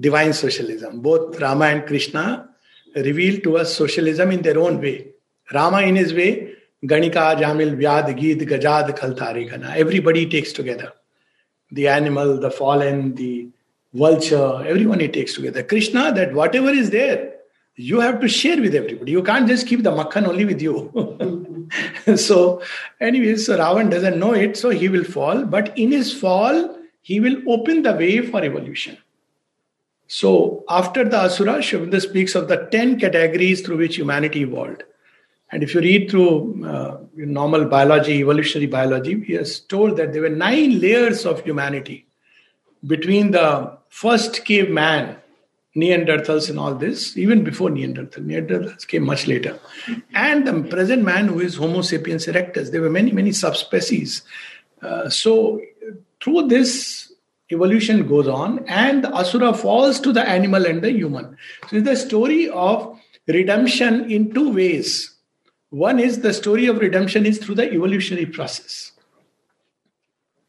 divine 0.00 0.32
socialism. 0.32 1.00
Both 1.00 1.38
Rama 1.38 1.66
and 1.66 1.86
Krishna 1.86 2.48
reveal 2.94 3.40
to 3.42 3.58
us 3.58 3.76
socialism 3.76 4.30
in 4.30 4.40
their 4.40 4.58
own 4.58 4.80
way. 4.80 5.08
Rama, 5.52 5.82
in 5.82 5.96
his 5.96 6.14
way, 6.14 6.54
Ganika, 6.82 7.38
Jamil, 7.38 7.76
Vyad, 7.76 8.18
Geet, 8.18 8.40
Gajad, 8.48 8.98
Khaltari. 8.98 9.50
Everybody 9.84 10.30
takes 10.30 10.54
together. 10.54 10.94
The 11.70 11.88
animal, 11.88 12.38
the 12.38 12.50
fallen, 12.50 13.14
the 13.14 13.48
vulture, 13.92 14.64
everyone 14.66 15.00
he 15.00 15.08
takes 15.08 15.34
together. 15.34 15.62
Krishna, 15.62 16.12
that 16.12 16.32
whatever 16.32 16.70
is 16.70 16.90
there, 16.90 17.34
you 17.76 18.00
have 18.00 18.20
to 18.20 18.28
share 18.28 18.60
with 18.60 18.74
everybody. 18.74 19.12
You 19.12 19.22
can't 19.22 19.46
just 19.46 19.66
keep 19.66 19.82
the 19.82 19.90
makhan 19.90 20.26
only 20.26 20.44
with 20.44 20.62
you. 20.62 21.68
so, 22.16 22.62
anyways, 23.00 23.46
so 23.46 23.58
Ravan 23.58 23.90
doesn't 23.90 24.18
know 24.18 24.32
it, 24.32 24.56
so 24.56 24.70
he 24.70 24.88
will 24.88 25.04
fall. 25.04 25.44
But 25.44 25.76
in 25.78 25.92
his 25.92 26.12
fall, 26.12 26.78
he 27.02 27.20
will 27.20 27.36
open 27.48 27.82
the 27.82 27.92
way 27.92 28.20
for 28.20 28.42
evolution. 28.42 28.96
So, 30.08 30.64
after 30.68 31.04
the 31.04 31.24
Asura, 31.24 31.54
Aurobindo 31.54 32.00
speaks 32.00 32.34
of 32.34 32.48
the 32.48 32.68
10 32.70 33.00
categories 33.00 33.60
through 33.60 33.78
which 33.78 33.96
humanity 33.96 34.42
evolved. 34.42 34.84
And 35.52 35.62
if 35.62 35.74
you 35.74 35.80
read 35.80 36.10
through 36.10 36.66
uh, 36.66 36.98
normal 37.14 37.66
biology, 37.66 38.20
evolutionary 38.20 38.66
biology, 38.66 39.22
he 39.24 39.34
has 39.34 39.60
told 39.60 39.96
that 39.96 40.12
there 40.12 40.22
were 40.22 40.28
nine 40.28 40.80
layers 40.80 41.24
of 41.24 41.44
humanity 41.44 42.06
between 42.84 43.30
the 43.30 43.78
first 43.88 44.44
caveman 44.44 45.16
Neanderthals 45.76 46.48
and 46.48 46.58
all 46.58 46.74
this, 46.74 47.16
even 47.18 47.44
before 47.44 47.68
Neanderthal. 47.68 48.22
Neanderthals 48.22 48.86
came 48.88 49.04
much 49.04 49.26
later. 49.26 49.58
And 50.14 50.46
the 50.46 50.62
present 50.62 51.04
man 51.04 51.28
who 51.28 51.40
is 51.40 51.56
Homo 51.56 51.82
sapiens 51.82 52.26
erectus. 52.26 52.72
There 52.72 52.80
were 52.80 52.90
many, 52.90 53.12
many 53.12 53.32
subspecies. 53.32 54.22
Uh, 54.80 55.10
so 55.10 55.60
through 56.22 56.48
this, 56.48 57.12
evolution 57.52 58.08
goes 58.08 58.26
on 58.26 58.64
and 58.66 59.04
the 59.04 59.12
Asura 59.14 59.54
falls 59.54 60.00
to 60.00 60.12
the 60.12 60.26
animal 60.28 60.66
and 60.66 60.82
the 60.82 60.90
human. 60.90 61.36
So 61.68 61.76
it's 61.76 61.86
the 61.86 61.96
story 61.96 62.48
of 62.48 62.98
redemption 63.28 64.10
in 64.10 64.32
two 64.32 64.52
ways. 64.52 65.15
One 65.70 65.98
is 65.98 66.20
the 66.20 66.32
story 66.32 66.66
of 66.66 66.78
redemption 66.78 67.26
is 67.26 67.38
through 67.38 67.56
the 67.56 67.70
evolutionary 67.70 68.26
process. 68.26 68.92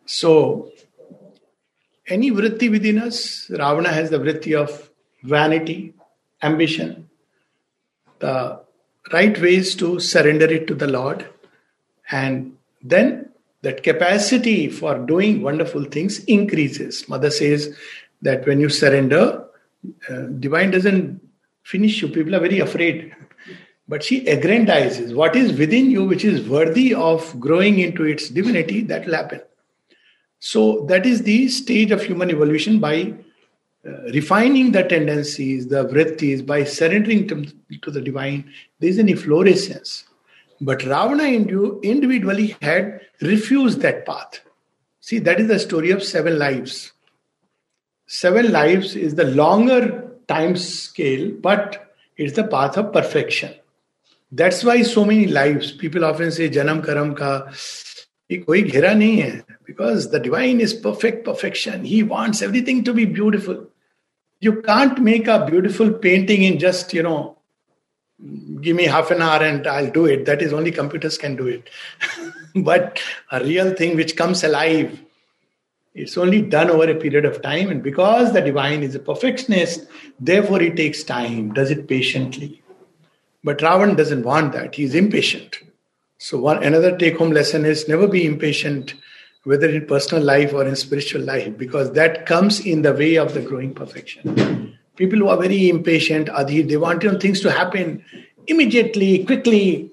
So 0.05 0.71
any 2.07 2.31
vritti 2.31 2.71
within 2.71 2.99
us, 2.99 3.49
Ravana 3.49 3.89
has 3.89 4.09
the 4.09 4.19
vritti 4.19 4.55
of 4.55 4.89
vanity, 5.23 5.93
ambition. 6.41 7.09
The 8.19 8.59
right 9.11 9.39
way 9.41 9.55
is 9.55 9.75
to 9.75 9.99
surrender 9.99 10.45
it 10.45 10.67
to 10.67 10.75
the 10.75 10.87
Lord. 10.87 11.27
And 12.11 12.57
then 12.81 13.29
that 13.63 13.83
capacity 13.83 14.69
for 14.69 14.97
doing 14.99 15.41
wonderful 15.41 15.83
things 15.85 16.23
increases. 16.25 17.07
Mother 17.09 17.29
says 17.29 17.75
that 18.21 18.45
when 18.45 18.59
you 18.59 18.69
surrender, 18.69 19.45
uh, 20.09 20.21
divine 20.39 20.71
doesn't 20.71 21.21
finish 21.63 22.01
you. 22.01 22.07
People 22.07 22.35
are 22.35 22.39
very 22.39 22.59
afraid. 22.59 23.13
But 23.87 24.03
she 24.03 24.25
aggrandizes 24.25 25.15
what 25.15 25.35
is 25.35 25.57
within 25.57 25.89
you, 25.89 26.05
which 26.05 26.25
is 26.25 26.47
worthy 26.47 26.93
of 26.93 27.39
growing 27.39 27.79
into 27.79 28.03
its 28.03 28.29
divinity, 28.29 28.81
that 28.81 29.05
will 29.05 29.15
happen. 29.15 29.41
So, 30.39 30.85
that 30.87 31.05
is 31.05 31.23
the 31.23 31.47
stage 31.47 31.91
of 31.91 32.03
human 32.03 32.29
evolution 32.29 32.79
by 32.79 33.13
uh, 33.87 34.01
refining 34.13 34.71
the 34.71 34.83
tendencies, 34.83 35.67
the 35.67 35.85
vrittis, 35.85 36.45
by 36.45 36.63
surrendering 36.63 37.27
to, 37.27 37.45
to 37.81 37.91
the 37.91 38.01
divine, 38.01 38.51
there 38.79 38.89
is 38.89 38.97
an 38.97 39.07
efflorescence. 39.07 40.03
But 40.59 40.83
Ravana 40.83 41.23
individually 41.23 42.57
had 42.61 43.01
refused 43.21 43.81
that 43.81 44.05
path. 44.05 44.41
See, 44.99 45.19
that 45.19 45.39
is 45.39 45.47
the 45.47 45.59
story 45.59 45.91
of 45.91 46.03
seven 46.03 46.37
lives. 46.37 46.91
Seven 48.07 48.51
lives 48.51 48.95
is 48.95 49.15
the 49.15 49.25
longer 49.25 50.11
time 50.27 50.57
scale, 50.57 51.31
but 51.39 51.93
it's 52.17 52.35
the 52.35 52.43
path 52.43 52.77
of 52.77 52.91
perfection. 52.91 53.53
That's 54.31 54.63
why 54.63 54.81
so 54.81 55.05
many 55.05 55.27
lives. 55.27 55.71
People 55.71 56.03
often 56.03 56.31
say 56.31 56.49
Janam 56.49 56.85
Karam 56.85 57.15
ka 57.15 57.43
koi 58.45 58.63
ghera 58.63 58.93
nahi 58.95 59.21
hai. 59.21 59.43
Because 59.65 60.11
the 60.11 60.19
divine 60.19 60.59
is 60.59 60.73
perfect 60.73 61.25
perfection. 61.25 61.85
He 61.85 62.03
wants 62.03 62.41
everything 62.41 62.83
to 62.83 62.93
be 62.93 63.05
beautiful. 63.05 63.67
You 64.39 64.61
can't 64.61 64.99
make 65.01 65.27
a 65.27 65.45
beautiful 65.45 65.91
painting 65.91 66.43
in 66.43 66.59
just, 66.59 66.93
you 66.93 67.03
know, 67.03 67.37
give 68.61 68.75
me 68.75 68.85
half 68.85 69.11
an 69.11 69.21
hour 69.21 69.41
and 69.43 69.65
I'll 69.65 69.91
do 69.91 70.05
it. 70.05 70.25
That 70.25 70.41
is 70.41 70.53
only 70.53 70.71
computers 70.71 71.17
can 71.17 71.35
do 71.35 71.47
it. 71.47 71.69
but 72.55 73.01
a 73.31 73.43
real 73.43 73.73
thing 73.73 73.95
which 73.95 74.15
comes 74.15 74.43
alive, 74.43 74.99
it's 75.95 76.17
only 76.17 76.41
done 76.41 76.69
over 76.69 76.89
a 76.89 76.95
period 76.95 77.25
of 77.25 77.41
time. 77.41 77.69
And 77.69 77.81
because 77.81 78.33
the 78.33 78.41
divine 78.41 78.83
is 78.83 78.93
a 78.93 78.99
perfectionist, 78.99 79.87
therefore 80.19 80.61
it 80.61 80.75
takes 80.75 81.03
time, 81.03 81.53
does 81.53 81.71
it 81.71 81.87
patiently. 81.87 82.61
But 83.47 83.59
Ravan 83.59 83.95
doesn't 83.97 84.23
want 84.23 84.53
that. 84.53 84.75
He's 84.75 84.95
impatient. 84.95 85.57
So 86.19 86.39
one 86.39 86.63
another 86.63 86.97
take-home 86.97 87.31
lesson 87.31 87.65
is 87.65 87.87
never 87.87 88.07
be 88.07 88.25
impatient, 88.25 88.95
whether 89.43 89.69
in 89.69 89.85
personal 89.85 90.23
life 90.23 90.53
or 90.53 90.65
in 90.65 90.75
spiritual 90.75 91.21
life, 91.21 91.57
because 91.57 91.91
that 91.93 92.25
comes 92.25 92.59
in 92.59 92.81
the 92.87 92.93
way 92.93 93.15
of 93.15 93.33
the 93.33 93.41
growing 93.41 93.73
perfection 93.73 94.57
people 94.97 95.19
who 95.19 95.29
are 95.29 95.37
very 95.37 95.69
impatient, 95.69 96.27
adhi, 96.27 96.67
they 96.67 96.75
want 96.75 97.03
you 97.03 97.11
know, 97.11 97.19
things 97.19 97.39
to 97.41 97.51
happen 97.51 98.03
immediately, 98.47 99.23
quickly. 99.23 99.91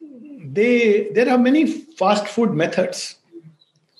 They 0.00 1.08
there 1.14 1.30
are 1.30 1.38
many 1.38 1.66
fast 1.66 2.26
food 2.28 2.50
methods 2.50 3.16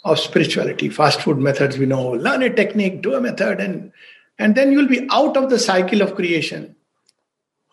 of 0.05 0.19
spirituality. 0.19 0.91
Fast 0.91 1.23
food 1.23 1.39
methods 1.39 1.79
we 1.79 1.87
know. 1.87 2.11
Learn 2.11 2.43
a 2.43 2.53
technique, 2.53 3.01
do 3.01 3.15
a 3.15 3.21
method, 3.21 3.61
and 3.61 3.93
and 4.39 4.55
then 4.55 4.73
you'll 4.73 4.89
be 4.89 5.07
out 5.11 5.37
of 5.37 5.49
the 5.49 5.59
cycle 5.59 6.03
of 6.03 6.15
creation. 6.15 6.75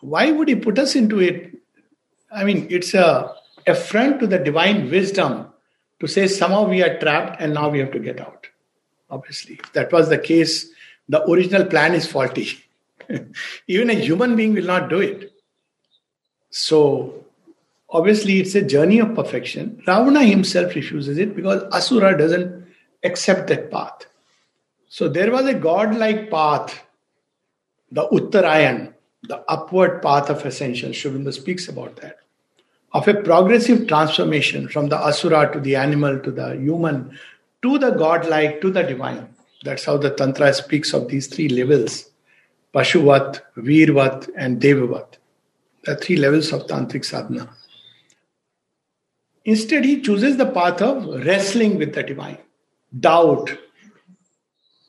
Why 0.00 0.30
would 0.30 0.48
he 0.48 0.54
put 0.54 0.78
us 0.78 0.94
into 0.94 1.20
it? 1.20 1.56
I 2.32 2.44
mean, 2.44 2.66
it's 2.70 2.94
a 2.94 3.34
affront 3.66 4.20
to 4.20 4.26
the 4.26 4.38
divine 4.38 4.90
wisdom 4.90 5.46
to 6.00 6.06
say 6.06 6.26
somehow 6.26 6.66
we 6.66 6.82
are 6.82 6.98
trapped 6.98 7.40
and 7.40 7.54
now 7.54 7.68
we 7.68 7.78
have 7.78 7.92
to 7.92 7.98
get 7.98 8.20
out. 8.20 8.46
Obviously, 9.10 9.54
if 9.62 9.72
that 9.72 9.92
was 9.92 10.08
the 10.08 10.18
case, 10.18 10.70
the 11.08 11.22
original 11.28 11.66
plan 11.66 11.94
is 11.94 12.06
faulty. 12.06 12.48
Even 13.66 13.90
a 13.90 13.94
human 13.94 14.36
being 14.36 14.54
will 14.54 14.64
not 14.64 14.88
do 14.88 15.00
it. 15.00 15.32
So, 16.50 17.24
obviously, 17.88 18.40
it's 18.40 18.54
a 18.54 18.62
journey 18.62 19.00
of 19.00 19.14
perfection. 19.14 19.82
Ravana 19.86 20.24
himself 20.24 20.74
refuses 20.74 21.18
it 21.18 21.36
because 21.36 21.62
Asura 21.72 22.16
doesn't 22.16 22.66
accept 23.02 23.48
that 23.48 23.70
path. 23.70 24.06
So, 24.88 25.08
there 25.08 25.30
was 25.30 25.46
a 25.46 25.54
godlike 25.54 26.30
path, 26.30 26.82
the 27.90 28.06
Uttarayan, 28.08 28.94
the 29.22 29.38
upward 29.50 30.02
path 30.02 30.30
of 30.30 30.44
ascension. 30.44 30.92
Aurobindo 30.92 31.32
speaks 31.32 31.68
about 31.68 31.96
that. 31.96 32.18
Of 32.92 33.06
a 33.06 33.14
progressive 33.14 33.86
transformation 33.86 34.68
from 34.68 34.88
the 34.88 34.96
Asura 34.96 35.52
to 35.52 35.60
the 35.60 35.76
animal 35.76 36.18
to 36.20 36.30
the 36.30 36.56
human 36.56 37.18
to 37.62 37.78
the 37.78 37.90
godlike 37.90 38.60
to 38.60 38.70
the 38.70 38.82
divine. 38.82 39.28
That's 39.64 39.84
how 39.84 39.98
the 39.98 40.10
Tantra 40.10 40.52
speaks 40.54 40.94
of 40.94 41.08
these 41.08 41.26
three 41.26 41.48
levels 41.48 42.10
Pashuvat, 42.74 43.40
Virvat, 43.56 44.30
and 44.36 44.60
Devavat. 44.60 45.14
The 45.84 45.96
three 45.96 46.16
levels 46.16 46.52
of 46.52 46.66
Tantric 46.66 47.04
sadhana. 47.04 47.48
Instead, 49.44 49.84
he 49.84 50.00
chooses 50.00 50.36
the 50.36 50.46
path 50.46 50.80
of 50.82 51.24
wrestling 51.24 51.78
with 51.78 51.94
the 51.94 52.02
divine, 52.02 52.38
doubt. 52.98 53.56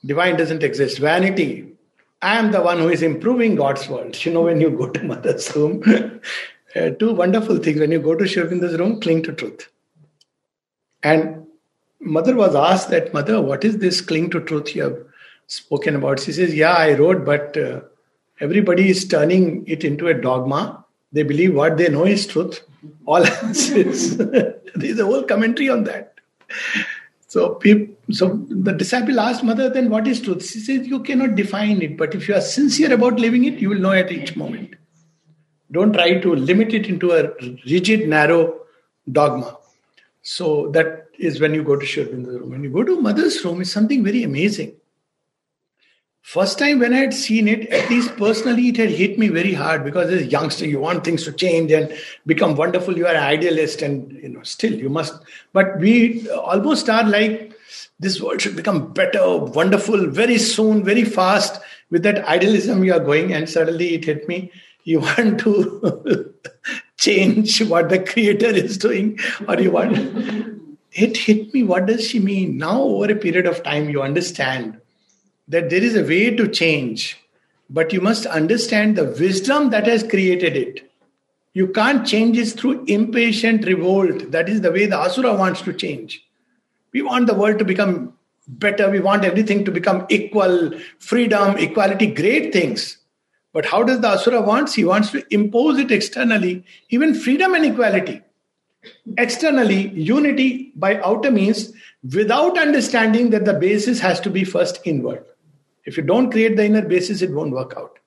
Divine 0.06 0.36
doesn't 0.38 0.64
exist. 0.64 1.00
Vanity. 1.00 1.71
I 2.22 2.38
am 2.38 2.52
the 2.52 2.62
one 2.62 2.78
who 2.78 2.90
is 2.90 3.02
improving 3.02 3.56
God's 3.56 3.88
world. 3.90 4.24
You 4.24 4.34
know, 4.34 4.44
when 4.44 4.62
you 4.62 4.70
go 4.70 4.90
to 4.90 5.04
mother's 5.04 5.56
room, 5.56 5.82
uh, 6.76 6.90
two 6.92 7.14
wonderful 7.14 7.58
things. 7.58 7.80
When 7.80 7.92
you 7.92 8.00
go 8.00 8.16
to 8.16 8.24
Aurobindo's 8.24 8.78
room, 8.78 9.00
cling 9.02 9.24
to 9.24 9.34
truth. 9.34 9.70
And 11.02 11.48
mother 12.00 12.36
was 12.36 12.56
asked 12.56 12.90
that, 12.92 13.14
Mother, 13.14 13.42
what 13.42 13.66
is 13.66 13.80
this 13.80 14.02
cling 14.02 14.30
to 14.32 14.42
truth 14.42 14.76
you 14.76 14.84
have 14.84 14.98
spoken 15.48 15.96
about? 15.96 16.20
She 16.20 16.32
says, 16.32 16.54
Yeah, 16.54 16.74
I 16.74 16.94
wrote, 16.94 17.26
but 17.26 17.58
uh, 17.58 17.82
everybody 18.40 18.90
is 18.90 19.08
turning 19.08 19.66
it 19.68 19.84
into 19.84 20.08
a 20.08 20.14
dogma. 20.14 20.86
They 21.12 21.24
believe 21.24 21.56
what 21.56 21.78
they 21.78 21.90
know 21.90 22.06
is 22.06 22.28
truth. 22.28 22.62
All 23.06 23.26
else 23.26 23.70
is. 23.70 24.18
There's 24.76 25.00
a 25.00 25.06
whole 25.06 25.24
commentary 25.24 25.70
on 25.70 25.86
that. 25.86 26.14
So, 27.32 27.62
so 28.12 28.46
the 28.50 28.74
disciple 28.74 29.18
asked 29.18 29.42
mother, 29.42 29.70
then 29.70 29.90
what 29.90 30.06
is 30.06 30.20
truth? 30.20 30.46
She 30.46 30.60
says, 30.60 30.86
you 30.86 31.00
cannot 31.00 31.36
define 31.36 31.82
it, 31.82 31.98
but 31.98 32.14
if 32.14 32.28
you 32.28 32.36
are 32.36 32.42
sincere 32.42 32.92
about 32.92 33.22
living 33.22 33.46
it, 33.46 33.54
you 33.54 33.70
will 33.70 33.80
know 33.80 33.94
at 33.94 34.12
each 34.12 34.36
moment. 34.36 34.76
Don't 35.72 35.94
try 35.94 36.20
to 36.20 36.36
limit 36.36 36.74
it 36.74 36.88
into 36.88 37.14
a 37.14 37.30
rigid, 37.66 38.10
narrow 38.10 38.60
dogma. 39.10 39.58
So 40.22 40.72
that 40.72 41.06
is 41.20 41.40
when 41.40 41.54
you 41.54 41.64
go 41.64 41.78
to 41.78 41.86
Sri 41.86 42.04
room. 42.04 42.50
When 42.50 42.66
you 42.66 42.70
go 42.70 42.84
to 42.84 43.00
mother's 43.00 43.46
room, 43.46 43.62
it's 43.62 43.72
something 43.72 44.04
very 44.04 44.24
amazing. 44.24 44.76
First 46.22 46.60
time 46.60 46.80
when 46.80 46.94
I 46.94 46.98
had 46.98 47.14
seen 47.14 47.48
it, 47.48 47.68
at 47.70 47.90
least 47.90 48.16
personally, 48.16 48.70
it 48.70 48.78
had 48.78 48.92
hit 48.92 49.18
me 49.18 49.28
very 49.28 49.54
hard 49.54 49.84
because 49.84 50.12
as 50.12 50.22
a 50.22 50.26
youngster, 50.26 50.66
you 50.68 50.80
want 50.80 51.04
things 51.04 51.24
to 51.26 51.32
change 51.32 51.72
and 51.72 51.92
become 52.26 52.56
wonderful. 52.56 52.96
You 52.96 53.08
are 53.08 53.16
an 53.16 53.24
idealist, 53.24 53.82
and 53.82 54.12
you 54.12 54.30
know, 54.30 54.44
still 54.44 54.74
you 54.74 54.88
must. 54.88 55.16
But 55.52 55.80
we 55.80 56.30
almost 56.30 56.90
are 56.90 57.04
like 57.04 57.58
this 58.00 58.22
world 58.22 58.42
should 58.42 58.56
become 58.56 58.94
better, 58.94 59.38
wonderful, 59.38 60.08
very 60.08 60.38
soon, 60.38 60.84
very 60.84 61.04
fast. 61.04 61.60
With 61.90 62.04
that 62.04 62.24
idealism, 62.26 62.84
you 62.84 62.94
are 62.94 63.00
going, 63.00 63.34
and 63.34 63.50
suddenly 63.50 63.96
it 63.96 64.06
hit 64.06 64.28
me. 64.28 64.52
You 64.84 65.00
want 65.08 65.40
to 65.40 66.34
change 66.98 67.62
what 67.64 67.90
the 67.90 68.00
creator 68.00 68.48
is 68.48 68.78
doing, 68.78 69.20
or 69.48 69.60
you 69.60 69.72
want. 69.72 69.98
It 70.94 71.18
hit 71.18 71.54
me. 71.54 71.64
What 71.64 71.88
does 71.88 72.08
she 72.08 72.20
mean? 72.20 72.58
Now, 72.58 72.82
over 72.82 73.12
a 73.12 73.16
period 73.16 73.48
of 73.48 73.64
time, 73.64 73.90
you 73.90 74.02
understand 74.02 74.81
that 75.52 75.70
there 75.70 75.84
is 75.84 75.98
a 75.98 76.04
way 76.04 76.34
to 76.34 76.48
change, 76.48 77.20
but 77.70 77.92
you 77.92 78.00
must 78.00 78.26
understand 78.26 78.96
the 78.96 79.04
wisdom 79.04 79.70
that 79.72 79.86
has 79.86 80.02
created 80.02 80.56
it. 80.56 80.90
You 81.54 81.68
can't 81.68 82.08
change 82.08 82.38
it 82.38 82.52
through 82.52 82.86
impatient 82.86 83.66
revolt. 83.66 84.32
That 84.32 84.48
is 84.48 84.62
the 84.62 84.72
way 84.72 84.86
the 84.86 84.98
Asura 84.98 85.34
wants 85.34 85.62
to 85.64 85.74
change. 85.74 86.26
We 86.94 87.02
want 87.02 87.28
the 87.28 87.34
world 87.34 87.60
to 87.60 87.66
become 87.66 88.14
better. 88.48 88.90
We 88.90 89.02
want 89.02 89.26
everything 89.26 89.66
to 89.66 89.72
become 89.72 90.06
equal, 90.10 90.72
freedom, 91.00 91.58
equality, 91.58 92.08
great 92.08 92.54
things. 92.54 92.98
But 93.52 93.66
how 93.66 93.84
does 93.84 94.00
the 94.00 94.08
Asura 94.08 94.42
wants? 94.42 94.74
He 94.74 94.86
wants 94.86 95.12
to 95.12 95.26
impose 95.34 95.80
it 95.80 95.92
externally, 95.92 96.64
even 96.90 97.14
freedom 97.14 97.54
and 97.56 97.66
equality. 97.66 98.22
Externally, 99.18 99.90
unity 99.90 100.72
by 100.78 101.02
outer 101.02 101.30
means, 101.30 101.74
without 102.16 102.58
understanding 102.58 103.32
that 103.32 103.44
the 103.44 103.54
basis 103.54 104.00
has 104.00 104.22
to 104.22 104.30
be 104.30 104.46
first 104.46 104.80
inward. 104.86 105.26
If 105.86 105.98
you 105.98 106.04
don't 106.04 106.32
create 106.32 106.56
the 106.58 106.66
inner 106.66 106.82
basis, 106.82 107.22
it 107.22 107.32
won't 107.32 107.52
work 107.52 107.74
out. 107.76 108.00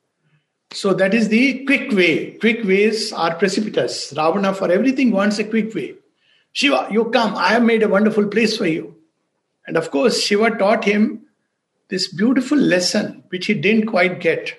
So 0.73 0.93
that 0.95 1.15
is 1.15 1.29
the 1.29 1.65
quick 1.65 1.93
way. 1.93 2.33
Quick 2.33 2.65
ways 2.65 3.13
are 3.13 3.35
precipitous. 3.35 4.13
Ravana, 4.17 4.55
for 4.55 4.71
everything, 4.71 5.13
wants 5.13 5.39
a 5.39 5.45
quick 5.45 5.75
way. 5.75 5.95
Shiva, 6.53 6.89
you 6.91 7.07
come. 7.07 7.37
I 7.37 7.49
have 7.49 7.63
made 7.63 7.83
a 7.83 7.89
wonderful 7.89 8.27
place 8.27 8.57
for 8.57 8.67
you. 8.67 8.97
And 9.67 9.77
of 9.77 9.91
course, 9.91 10.23
Shiva 10.23 10.51
taught 10.57 10.85
him 10.85 11.27
this 11.89 12.13
beautiful 12.13 12.59
lesson, 12.59 13.25
which 13.29 13.47
he 13.47 13.55
didn't 13.55 13.87
quite 13.87 14.21
get. 14.21 14.55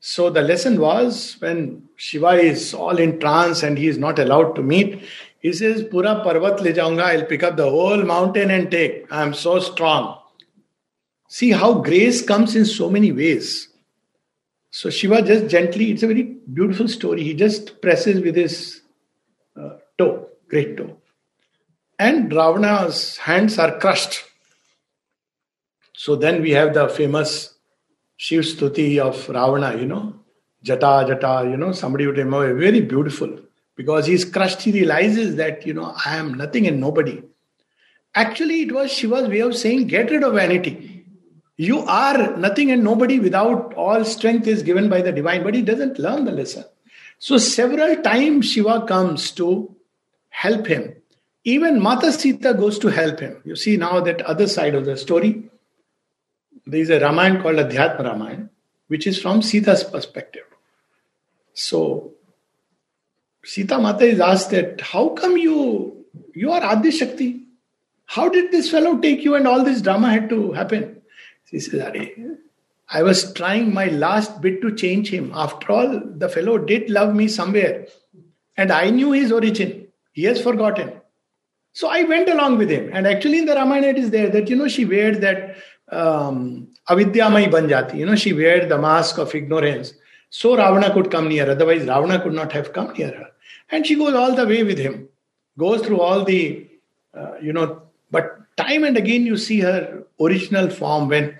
So 0.00 0.30
the 0.30 0.40
lesson 0.40 0.80
was 0.80 1.36
when 1.40 1.88
Shiva 1.96 2.30
is 2.30 2.72
all 2.72 2.98
in 2.98 3.20
trance 3.20 3.62
and 3.62 3.76
he 3.76 3.88
is 3.88 3.98
not 3.98 4.18
allowed 4.18 4.54
to 4.56 4.62
meet, 4.62 5.02
he 5.40 5.52
says, 5.52 5.82
Pura 5.82 6.22
Parvat 6.24 6.60
le 6.60 6.72
jaunga, 6.72 7.02
I'll 7.02 7.24
pick 7.24 7.42
up 7.42 7.56
the 7.56 7.68
whole 7.68 8.02
mountain 8.02 8.50
and 8.50 8.70
take. 8.70 9.10
I 9.10 9.22
am 9.22 9.34
so 9.34 9.58
strong. 9.58 10.19
See 11.32 11.52
how 11.52 11.74
grace 11.74 12.22
comes 12.26 12.56
in 12.56 12.64
so 12.64 12.90
many 12.90 13.12
ways. 13.12 13.68
So 14.72 14.90
Shiva 14.90 15.22
just 15.22 15.46
gently, 15.46 15.92
it's 15.92 16.02
a 16.02 16.08
very 16.08 16.24
beautiful 16.52 16.88
story. 16.88 17.22
He 17.22 17.34
just 17.34 17.80
presses 17.80 18.20
with 18.20 18.34
his 18.34 18.80
uh, 19.56 19.76
toe, 19.96 20.26
great 20.48 20.76
toe. 20.76 20.96
And 22.00 22.32
Ravana's 22.32 23.16
hands 23.18 23.60
are 23.60 23.78
crushed. 23.78 24.24
So 25.94 26.16
then 26.16 26.42
we 26.42 26.50
have 26.50 26.74
the 26.74 26.88
famous 26.88 27.54
Shiv 28.16 28.42
Stuti 28.42 28.98
of 28.98 29.28
Ravana, 29.28 29.78
you 29.78 29.86
know, 29.86 30.16
Jata, 30.64 31.06
Jata, 31.08 31.48
you 31.48 31.56
know, 31.56 31.70
somebody 31.70 32.06
would 32.06 32.18
remember, 32.18 32.52
very 32.54 32.80
beautiful. 32.80 33.38
Because 33.76 34.04
he's 34.06 34.24
crushed, 34.24 34.62
he 34.62 34.72
realizes 34.72 35.36
that, 35.36 35.64
you 35.64 35.74
know, 35.74 35.94
I 36.04 36.16
am 36.16 36.34
nothing 36.34 36.66
and 36.66 36.80
nobody. 36.80 37.22
Actually, 38.16 38.62
it 38.62 38.72
was 38.72 38.90
Shiva's 38.90 39.28
way 39.28 39.42
of 39.42 39.54
saying, 39.54 39.86
get 39.86 40.10
rid 40.10 40.24
of 40.24 40.34
vanity 40.34 40.89
you 41.60 41.80
are 41.80 42.38
nothing 42.38 42.70
and 42.70 42.82
nobody 42.82 43.18
without 43.20 43.74
all 43.74 44.02
strength 44.02 44.46
is 44.46 44.62
given 44.62 44.88
by 44.88 45.02
the 45.02 45.12
divine, 45.12 45.42
but 45.42 45.54
he 45.54 45.60
doesn't 45.60 45.98
learn 45.98 46.24
the 46.24 46.32
lesson. 46.32 46.64
So 47.18 47.36
several 47.36 47.96
times 47.96 48.50
Shiva 48.50 48.86
comes 48.86 49.30
to 49.32 49.76
help 50.30 50.66
him. 50.66 50.94
Even 51.44 51.78
Mata 51.78 52.12
Sita 52.12 52.54
goes 52.54 52.78
to 52.78 52.88
help 52.88 53.20
him. 53.20 53.42
You 53.44 53.56
see 53.56 53.76
now 53.76 54.00
that 54.00 54.22
other 54.22 54.46
side 54.46 54.74
of 54.74 54.86
the 54.86 54.96
story. 54.96 55.50
There 56.66 56.80
is 56.80 56.88
a 56.88 56.98
Ramayana 56.98 57.42
called 57.42 57.56
Adhyatma 57.56 58.04
Ramayana, 58.04 58.48
which 58.88 59.06
is 59.06 59.20
from 59.20 59.42
Sita's 59.42 59.84
perspective. 59.84 60.44
So 61.52 62.12
Sita 63.44 63.76
Mata 63.78 64.04
is 64.04 64.18
asked 64.18 64.50
that 64.52 64.80
how 64.80 65.10
come 65.10 65.36
you 65.36 66.06
you 66.34 66.52
are 66.52 66.62
Adi 66.62 66.90
Shakti? 66.90 67.42
How 68.06 68.30
did 68.30 68.50
this 68.50 68.70
fellow 68.70 68.96
take 68.96 69.24
you 69.24 69.34
and 69.34 69.46
all 69.46 69.62
this 69.62 69.82
drama 69.82 70.10
had 70.10 70.30
to 70.30 70.52
happen? 70.52 70.99
She 71.50 71.60
says, 71.60 71.92
I 72.88 73.02
was 73.02 73.32
trying 73.32 73.72
my 73.74 73.86
last 73.86 74.40
bit 74.40 74.60
to 74.62 74.74
change 74.74 75.10
him. 75.10 75.32
After 75.34 75.72
all, 75.72 76.02
the 76.04 76.28
fellow 76.28 76.58
did 76.58 76.90
love 76.90 77.14
me 77.14 77.28
somewhere. 77.28 77.86
And 78.56 78.72
I 78.72 78.90
knew 78.90 79.12
his 79.12 79.32
origin. 79.32 79.88
He 80.12 80.24
has 80.24 80.40
forgotten. 80.40 80.92
So 81.72 81.88
I 81.88 82.02
went 82.02 82.28
along 82.28 82.58
with 82.58 82.68
him. 82.68 82.90
And 82.92 83.06
actually, 83.06 83.38
in 83.38 83.46
the 83.46 83.54
Ramayana, 83.54 83.88
it 83.88 83.98
is 83.98 84.10
there 84.10 84.28
that, 84.30 84.50
you 84.50 84.56
know, 84.56 84.68
she 84.68 84.84
wears 84.84 85.20
that 85.20 85.56
um, 85.90 86.68
avidyamai 86.88 87.50
banjati. 87.50 87.96
You 87.96 88.06
know, 88.06 88.16
she 88.16 88.32
wears 88.32 88.68
the 88.68 88.78
mask 88.78 89.18
of 89.18 89.34
ignorance. 89.34 89.94
So 90.30 90.56
Ravana 90.56 90.92
could 90.92 91.10
come 91.10 91.28
near. 91.28 91.50
Otherwise, 91.50 91.82
Ravana 91.82 92.20
could 92.20 92.34
not 92.34 92.52
have 92.52 92.72
come 92.72 92.92
near 92.94 93.08
her. 93.08 93.26
And 93.70 93.86
she 93.86 93.94
goes 93.94 94.14
all 94.14 94.34
the 94.34 94.46
way 94.46 94.62
with 94.64 94.78
him, 94.78 95.08
goes 95.56 95.82
through 95.82 96.00
all 96.00 96.24
the, 96.24 96.68
uh, 97.14 97.34
you 97.40 97.52
know, 97.52 97.82
but 98.10 98.39
time 98.60 98.84
and 98.84 98.96
again 98.96 99.26
you 99.26 99.36
see 99.36 99.60
her 99.60 100.04
original 100.20 100.70
form 100.70 101.08
when 101.08 101.38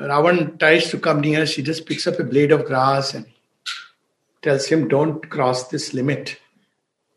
Ravan 0.00 0.58
tries 0.58 0.90
to 0.90 0.98
come 0.98 1.20
near, 1.20 1.46
she 1.46 1.62
just 1.62 1.86
picks 1.86 2.06
up 2.06 2.18
a 2.18 2.24
blade 2.24 2.52
of 2.52 2.66
grass 2.66 3.14
and 3.14 3.26
tells 4.42 4.66
him, 4.66 4.88
Don't 4.88 5.28
cross 5.30 5.68
this 5.68 5.94
limit. 5.94 6.38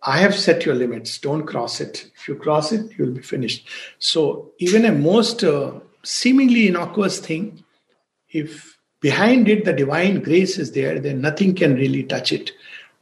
I 0.02 0.20
have 0.20 0.34
set 0.34 0.66
your 0.66 0.76
limits. 0.76 1.18
Don't 1.18 1.46
cross 1.46 1.82
it. 1.82 2.10
If 2.16 2.28
you 2.28 2.36
cross 2.36 2.72
it, 2.72 2.92
you'll 2.98 3.12
be 3.12 3.22
finished. 3.22 3.68
So, 3.98 4.52
even 4.60 4.86
a 4.86 4.94
most 4.94 5.44
uh, 5.44 5.74
seemingly 6.04 6.68
innocuous 6.68 7.20
thing, 7.20 7.64
if 8.30 8.78
behind 9.02 9.50
it 9.50 9.66
the 9.66 9.74
divine 9.74 10.22
grace 10.22 10.58
is 10.58 10.72
there, 10.72 11.00
then 11.00 11.22
nothing 11.22 11.54
can 11.54 11.76
really 11.76 12.04
touch 12.04 12.32
it. 12.32 12.52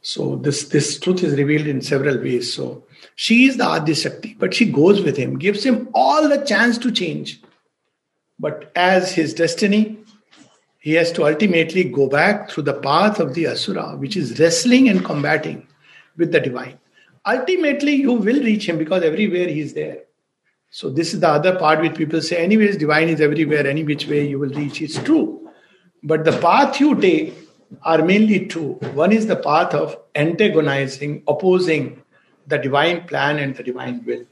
So, 0.02 0.36
this, 0.36 0.68
this 0.68 0.98
truth 0.98 1.22
is 1.22 1.38
revealed 1.38 1.68
in 1.68 1.82
several 1.82 2.18
ways. 2.18 2.52
So, 2.52 2.82
she 3.14 3.46
is 3.46 3.56
the 3.56 3.64
Adi 3.64 3.94
Shakti, 3.94 4.36
but 4.38 4.54
she 4.54 4.70
goes 4.70 5.02
with 5.02 5.16
him, 5.16 5.38
gives 5.38 5.64
him 5.64 5.88
all 5.94 6.28
the 6.28 6.44
chance 6.44 6.78
to 6.78 6.92
change. 6.92 7.40
But 8.38 8.70
as 8.76 9.12
his 9.12 9.34
destiny, 9.34 9.98
he 10.78 10.92
has 10.94 11.10
to 11.12 11.26
ultimately 11.26 11.84
go 11.84 12.08
back 12.08 12.50
through 12.50 12.62
the 12.64 12.74
path 12.74 13.18
of 13.18 13.34
the 13.34 13.48
Asura, 13.48 13.96
which 13.96 14.16
is 14.16 14.38
wrestling 14.38 14.88
and 14.88 15.04
combating 15.04 15.66
with 16.16 16.32
the 16.32 16.40
divine. 16.40 16.78
Ultimately, 17.26 17.94
you 17.94 18.12
will 18.12 18.42
reach 18.42 18.68
him 18.68 18.78
because 18.78 19.02
everywhere 19.02 19.48
he 19.48 19.60
is 19.60 19.74
there. 19.74 20.02
So, 20.70 20.90
this 20.90 21.14
is 21.14 21.20
the 21.20 21.28
other 21.28 21.58
part 21.58 21.80
which 21.80 21.96
people 21.96 22.20
say, 22.20 22.36
anyways, 22.36 22.76
divine 22.76 23.08
is 23.08 23.20
everywhere, 23.20 23.66
any 23.66 23.84
which 23.84 24.06
way 24.06 24.28
you 24.28 24.38
will 24.38 24.50
reach. 24.50 24.80
It's 24.80 24.98
true. 24.98 25.50
But 26.02 26.24
the 26.24 26.38
path 26.38 26.78
you 26.78 26.94
take 26.94 27.34
are 27.82 28.02
mainly 28.02 28.46
two. 28.46 28.74
One 28.94 29.12
is 29.12 29.26
the 29.26 29.36
path 29.36 29.74
of 29.74 29.98
antagonizing, 30.14 31.22
opposing 31.26 32.02
the 32.48 32.58
divine 32.58 33.06
plan 33.06 33.38
and 33.38 33.54
the 33.54 33.62
divine 33.62 34.04
will. 34.04 34.24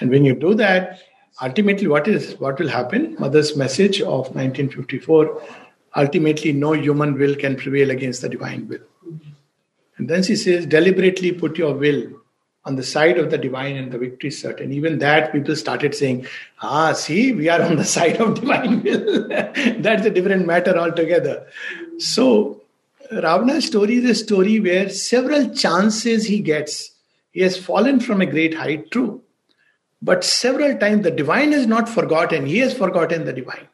And 0.00 0.10
when 0.10 0.24
you 0.24 0.34
do 0.34 0.54
that, 0.54 1.00
ultimately 1.40 1.86
what 1.86 2.08
is 2.08 2.34
what 2.40 2.58
will 2.58 2.68
happen? 2.68 3.16
Mother's 3.18 3.56
message 3.56 4.00
of 4.00 4.34
1954 4.34 5.42
ultimately 5.96 6.52
no 6.52 6.72
human 6.72 7.18
will 7.18 7.34
can 7.34 7.56
prevail 7.56 7.90
against 7.90 8.22
the 8.22 8.28
divine 8.28 8.68
will. 8.68 8.80
And 9.96 10.08
then 10.08 10.22
she 10.22 10.36
says, 10.36 10.66
deliberately 10.66 11.32
put 11.32 11.58
your 11.58 11.74
will 11.74 12.08
on 12.64 12.76
the 12.76 12.82
side 12.82 13.18
of 13.18 13.30
the 13.30 13.38
divine 13.38 13.76
and 13.76 13.90
the 13.90 13.98
victory 13.98 14.28
is 14.28 14.40
certain. 14.40 14.72
Even 14.72 14.98
that 14.98 15.32
people 15.32 15.56
started 15.56 15.94
saying, 15.94 16.26
ah, 16.60 16.92
see, 16.92 17.32
we 17.32 17.48
are 17.48 17.62
on 17.62 17.76
the 17.76 17.84
side 17.96 18.20
of 18.20 18.40
divine 18.40 18.82
will. 18.82 19.28
That's 19.28 20.06
a 20.06 20.10
different 20.10 20.46
matter 20.46 20.78
altogether. 20.78 21.46
So 21.98 22.62
Ravana's 23.10 23.66
story 23.66 23.96
is 23.96 24.10
a 24.10 24.14
story 24.14 24.60
where 24.60 24.88
several 24.90 25.48
chances 25.54 26.26
he 26.26 26.40
gets 26.40 26.92
he 27.30 27.40
has 27.40 27.56
fallen 27.56 28.00
from 28.00 28.20
a 28.20 28.26
great 28.26 28.54
height, 28.54 28.90
true. 28.90 29.22
But 30.00 30.24
several 30.24 30.78
times 30.78 31.02
the 31.02 31.10
divine 31.10 31.52
is 31.52 31.66
not 31.66 31.88
forgotten. 31.88 32.46
He 32.46 32.58
has 32.58 32.76
forgotten 32.76 33.24
the 33.24 33.32
divine. 33.32 33.68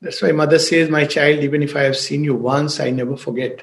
That's 0.00 0.22
why 0.22 0.32
mother 0.32 0.58
says, 0.58 0.88
My 0.88 1.04
child, 1.04 1.40
even 1.40 1.62
if 1.62 1.76
I 1.76 1.82
have 1.82 1.96
seen 1.96 2.24
you 2.24 2.34
once, 2.34 2.80
I 2.80 2.90
never 2.90 3.16
forget. 3.16 3.62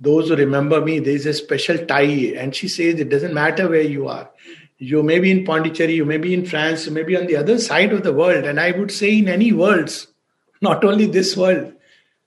Those 0.00 0.28
who 0.28 0.36
remember 0.36 0.80
me, 0.80 0.98
there 1.00 1.14
is 1.14 1.26
a 1.26 1.32
special 1.32 1.78
tie. 1.86 2.34
And 2.36 2.54
she 2.54 2.68
says, 2.68 3.00
It 3.00 3.08
doesn't 3.08 3.34
matter 3.34 3.68
where 3.68 3.82
you 3.82 4.08
are. 4.08 4.30
You 4.78 5.02
may 5.02 5.18
be 5.18 5.30
in 5.30 5.44
Pondicherry, 5.44 5.94
you 5.94 6.04
may 6.04 6.18
be 6.18 6.32
in 6.32 6.46
France, 6.46 6.86
you 6.86 6.92
may 6.92 7.02
be 7.02 7.16
on 7.16 7.26
the 7.26 7.36
other 7.36 7.58
side 7.58 7.92
of 7.92 8.04
the 8.04 8.12
world. 8.12 8.44
And 8.44 8.60
I 8.60 8.70
would 8.70 8.92
say 8.92 9.18
in 9.18 9.28
any 9.28 9.52
worlds, 9.52 10.06
not 10.60 10.84
only 10.84 11.06
this 11.06 11.36
world. 11.36 11.72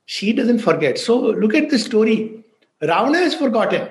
She 0.05 0.33
doesn't 0.33 0.59
forget. 0.59 0.97
So 0.97 1.17
look 1.17 1.53
at 1.53 1.69
the 1.69 1.79
story. 1.79 2.43
Ravana 2.81 3.19
has 3.19 3.35
forgotten. 3.35 3.89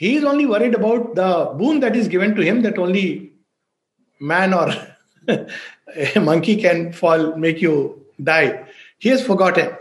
He 0.00 0.16
is 0.16 0.24
only 0.24 0.46
worried 0.46 0.74
about 0.74 1.14
the 1.14 1.52
boon 1.58 1.80
that 1.80 1.94
is 1.94 2.08
given 2.08 2.34
to 2.36 2.40
him 2.40 2.62
that 2.62 2.78
only 2.78 3.32
man 4.18 4.54
or 4.54 4.72
a 5.28 6.20
monkey 6.20 6.56
can 6.56 6.90
fall, 6.90 7.36
make 7.36 7.60
you 7.60 8.06
die. 8.22 8.66
He 8.96 9.10
has 9.10 9.22
forgotten. 9.22 9.76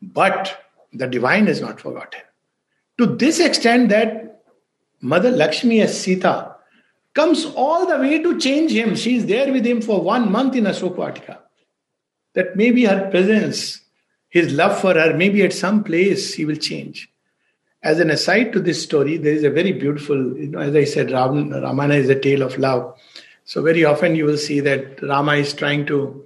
But 0.00 0.56
the 0.92 1.08
divine 1.08 1.48
is 1.48 1.60
not 1.60 1.80
forgotten. 1.80 2.20
To 2.98 3.06
this 3.06 3.40
extent 3.40 3.88
that 3.88 4.44
Mother 5.00 5.32
Lakshmi 5.32 5.80
as 5.80 6.00
Sita 6.00 6.54
comes 7.12 7.44
all 7.56 7.86
the 7.86 7.98
way 7.98 8.22
to 8.22 8.38
change 8.38 8.70
him. 8.70 8.94
She 8.94 9.16
is 9.16 9.26
there 9.26 9.52
with 9.52 9.66
him 9.66 9.82
for 9.82 10.00
one 10.00 10.30
month 10.30 10.54
in 10.54 10.62
Ashokvatika. 10.64 11.38
That 12.34 12.54
maybe 12.54 12.84
her 12.84 13.10
presence, 13.10 13.80
his 14.28 14.52
love 14.52 14.80
for 14.80 14.94
her, 14.94 15.16
maybe 15.16 15.42
at 15.42 15.52
some 15.52 15.82
place 15.82 16.34
he 16.34 16.44
will 16.44 16.54
change. 16.54 17.10
As 17.86 18.00
an 18.00 18.10
aside 18.10 18.52
to 18.52 18.60
this 18.60 18.82
story, 18.82 19.16
there 19.16 19.32
is 19.32 19.44
a 19.44 19.50
very 19.50 19.70
beautiful, 19.70 20.16
you 20.36 20.48
know, 20.48 20.58
as 20.58 20.74
I 20.74 20.82
said, 20.84 21.12
Ramayana 21.12 21.94
is 21.94 22.08
a 22.08 22.18
tale 22.18 22.42
of 22.42 22.58
love. 22.58 22.98
So 23.44 23.62
very 23.62 23.84
often 23.84 24.16
you 24.16 24.24
will 24.24 24.38
see 24.38 24.58
that 24.60 25.00
Rama 25.02 25.34
is 25.34 25.54
trying 25.54 25.86
to 25.86 26.24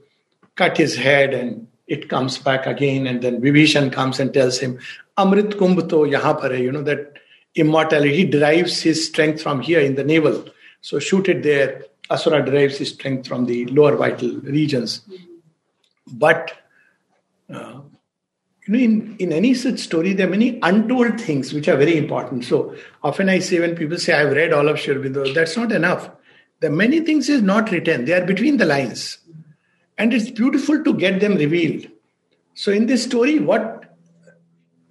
cut 0.56 0.78
his 0.78 0.96
head 0.96 1.34
and 1.34 1.66
it 1.86 2.08
comes 2.08 2.38
back 2.38 2.66
again 2.66 3.06
and 3.06 3.20
then 3.20 3.42
Vibhishan 3.42 3.92
comes 3.92 4.20
and 4.20 4.32
tells 4.32 4.58
him, 4.58 4.78
Amrit 5.18 5.52
Kumbh 5.60 5.86
to 5.90 5.96
yahan 6.06 6.40
par 6.40 6.48
hai, 6.48 6.62
you 6.66 6.72
know, 6.72 6.82
that 6.82 7.18
immortality 7.54 8.24
derives 8.24 8.80
his 8.80 9.06
strength 9.06 9.42
from 9.42 9.60
here 9.60 9.80
in 9.80 9.96
the 9.96 10.04
navel. 10.04 10.46
So 10.80 10.98
shoot 10.98 11.28
it 11.28 11.42
there. 11.42 11.84
Asura 12.08 12.42
derives 12.42 12.78
his 12.78 12.90
strength 12.94 13.28
from 13.28 13.44
the 13.44 13.66
lower 13.66 13.96
vital 13.96 14.30
regions. 14.40 15.02
But 16.06 16.52
uh, 17.52 17.80
you 18.66 18.72
know, 18.72 18.78
in, 18.78 19.16
in 19.18 19.32
any 19.32 19.54
such 19.54 19.78
story, 19.78 20.12
there 20.12 20.26
are 20.26 20.30
many 20.30 20.58
untold 20.62 21.20
things 21.20 21.52
which 21.52 21.68
are 21.68 21.76
very 21.76 21.96
important. 21.96 22.44
So 22.44 22.74
often 23.02 23.28
I 23.28 23.38
say 23.38 23.60
when 23.60 23.74
people 23.74 23.98
say, 23.98 24.12
I've 24.12 24.32
read 24.32 24.52
all 24.52 24.68
of 24.68 24.78
Sri 24.78 24.94
Aurobindo, 24.94 25.34
that's 25.34 25.56
not 25.56 25.72
enough. 25.72 26.10
Are 26.62 26.70
many 26.70 27.00
things 27.00 27.28
is 27.28 27.40
not 27.40 27.70
written. 27.70 28.04
They 28.04 28.12
are 28.12 28.24
between 28.24 28.58
the 28.58 28.66
lines. 28.66 29.18
And 29.96 30.12
it's 30.12 30.30
beautiful 30.30 30.84
to 30.84 30.94
get 30.94 31.20
them 31.20 31.36
revealed. 31.36 31.86
So 32.54 32.70
in 32.70 32.86
this 32.86 33.04
story, 33.04 33.38
what, 33.38 33.96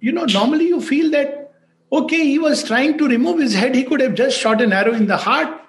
you 0.00 0.10
know, 0.10 0.24
normally 0.24 0.66
you 0.66 0.80
feel 0.80 1.10
that, 1.12 1.52
okay, 1.92 2.24
he 2.24 2.38
was 2.38 2.64
trying 2.64 2.98
to 2.98 3.06
remove 3.06 3.38
his 3.38 3.54
head. 3.54 3.74
He 3.74 3.84
could 3.84 4.00
have 4.00 4.14
just 4.14 4.38
shot 4.38 4.60
an 4.60 4.72
arrow 4.72 4.94
in 4.94 5.06
the 5.06 5.16
heart. 5.16 5.60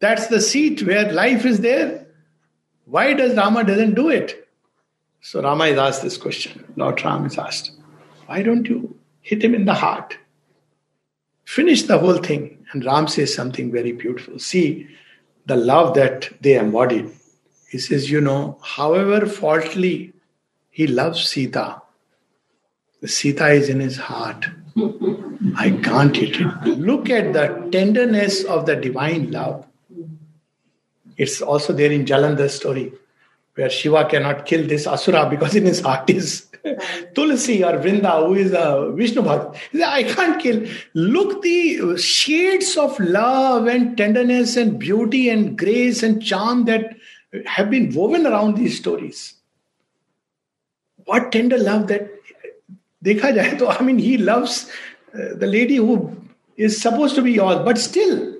That's 0.00 0.26
the 0.26 0.40
seat 0.40 0.82
where 0.82 1.12
life 1.12 1.44
is 1.44 1.60
there. 1.60 2.06
Why 2.84 3.12
does 3.12 3.36
Rama 3.36 3.64
doesn't 3.64 3.94
do 3.94 4.08
it? 4.08 4.47
So 5.20 5.42
Rama 5.42 5.64
is 5.66 5.78
asked 5.78 6.02
this 6.02 6.16
question. 6.16 6.64
Lord 6.76 7.02
Ram 7.04 7.26
is 7.26 7.38
asked, 7.38 7.72
why 8.26 8.42
don't 8.42 8.66
you 8.66 8.96
hit 9.20 9.42
him 9.42 9.54
in 9.54 9.64
the 9.64 9.74
heart? 9.74 10.16
Finish 11.44 11.82
the 11.84 11.98
whole 11.98 12.18
thing. 12.18 12.64
And 12.72 12.84
Ram 12.84 13.08
says 13.08 13.34
something 13.34 13.72
very 13.72 13.92
beautiful. 13.92 14.38
See 14.38 14.88
the 15.46 15.56
love 15.56 15.94
that 15.94 16.30
they 16.42 16.58
embodied. 16.58 17.10
He 17.70 17.78
says, 17.78 18.10
you 18.10 18.20
know, 18.20 18.58
however 18.62 19.26
faultily 19.26 20.12
he 20.70 20.86
loves 20.86 21.26
Sita, 21.26 21.82
Sita 23.04 23.48
is 23.48 23.68
in 23.68 23.80
his 23.80 23.96
heart. 23.96 24.48
I 25.56 25.70
can't 25.82 26.16
hit 26.16 26.40
it. 26.40 26.64
Look 26.64 27.10
at 27.10 27.32
the 27.32 27.68
tenderness 27.72 28.44
of 28.44 28.66
the 28.66 28.76
divine 28.76 29.30
love. 29.30 29.66
It's 31.16 31.40
also 31.40 31.72
there 31.72 31.90
in 31.90 32.04
Jalandhar's 32.04 32.54
story, 32.54 32.92
where 33.58 33.68
Shiva 33.68 34.04
cannot 34.04 34.46
kill 34.46 34.66
this 34.68 34.86
Asura 34.86 35.28
because 35.28 35.56
in 35.56 35.64
his 35.66 35.80
heart 35.80 36.08
is 36.08 36.46
Tulsi 37.16 37.64
or 37.64 37.72
Vrinda, 37.78 38.24
who 38.24 38.34
is 38.34 38.52
a 38.52 38.92
Vishnu 38.94 39.22
Bhakt. 39.22 39.56
I 39.82 40.04
can't 40.04 40.40
kill. 40.40 40.64
Look, 40.94 41.42
the 41.42 41.96
shades 41.98 42.76
of 42.76 43.00
love 43.00 43.66
and 43.66 43.96
tenderness 43.96 44.56
and 44.56 44.78
beauty 44.78 45.28
and 45.28 45.58
grace 45.58 46.04
and 46.04 46.22
charm 46.22 46.66
that 46.66 46.96
have 47.46 47.68
been 47.68 47.92
woven 47.92 48.28
around 48.28 48.56
these 48.56 48.78
stories. 48.78 49.34
What 51.04 51.32
tender 51.32 51.58
love 51.58 51.88
that. 51.88 52.08
Dekha 53.04 53.34
jaye 53.34 53.58
to, 53.58 53.68
I 53.68 53.82
mean, 53.82 53.98
he 53.98 54.18
loves 54.18 54.70
uh, 55.14 55.34
the 55.34 55.46
lady 55.48 55.76
who 55.76 56.16
is 56.56 56.80
supposed 56.80 57.16
to 57.16 57.22
be 57.22 57.32
yours, 57.32 57.58
but 57.64 57.78
still, 57.78 58.36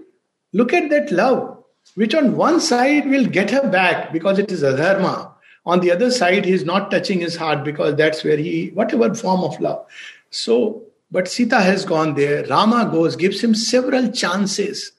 look 0.53 0.73
at 0.73 0.91
that 0.91 1.11
love 1.11 1.58
which 1.95 2.15
on 2.15 2.37
one 2.37 2.61
side 2.61 3.09
will 3.09 3.27
get 3.27 3.51
her 3.51 3.69
back 3.69 4.13
because 4.13 4.39
it 4.39 4.51
is 4.53 4.63
a 4.63 4.77
dharma. 4.77 5.35
On 5.67 5.81
the 5.81 5.91
other 5.91 6.11
side, 6.11 6.45
he 6.45 6.53
is 6.53 6.65
not 6.65 6.91
touching 6.91 7.21
his 7.21 7.37
heart 7.37 7.65
because 7.65 7.95
that's 7.97 8.25
where 8.25 8.37
he, 8.37 8.71
whatever 8.71 9.15
form 9.15 9.45
of 9.45 9.61
love. 9.61 9.85
So, 10.31 10.83
but 11.11 11.29
Sita 11.29 11.61
has 11.61 11.85
gone 11.85 12.15
there. 12.15 12.47
Rama 12.47 12.89
goes, 12.91 13.17
gives 13.17 13.43
him 13.43 13.55
several 13.55 14.11
chances 14.11 14.93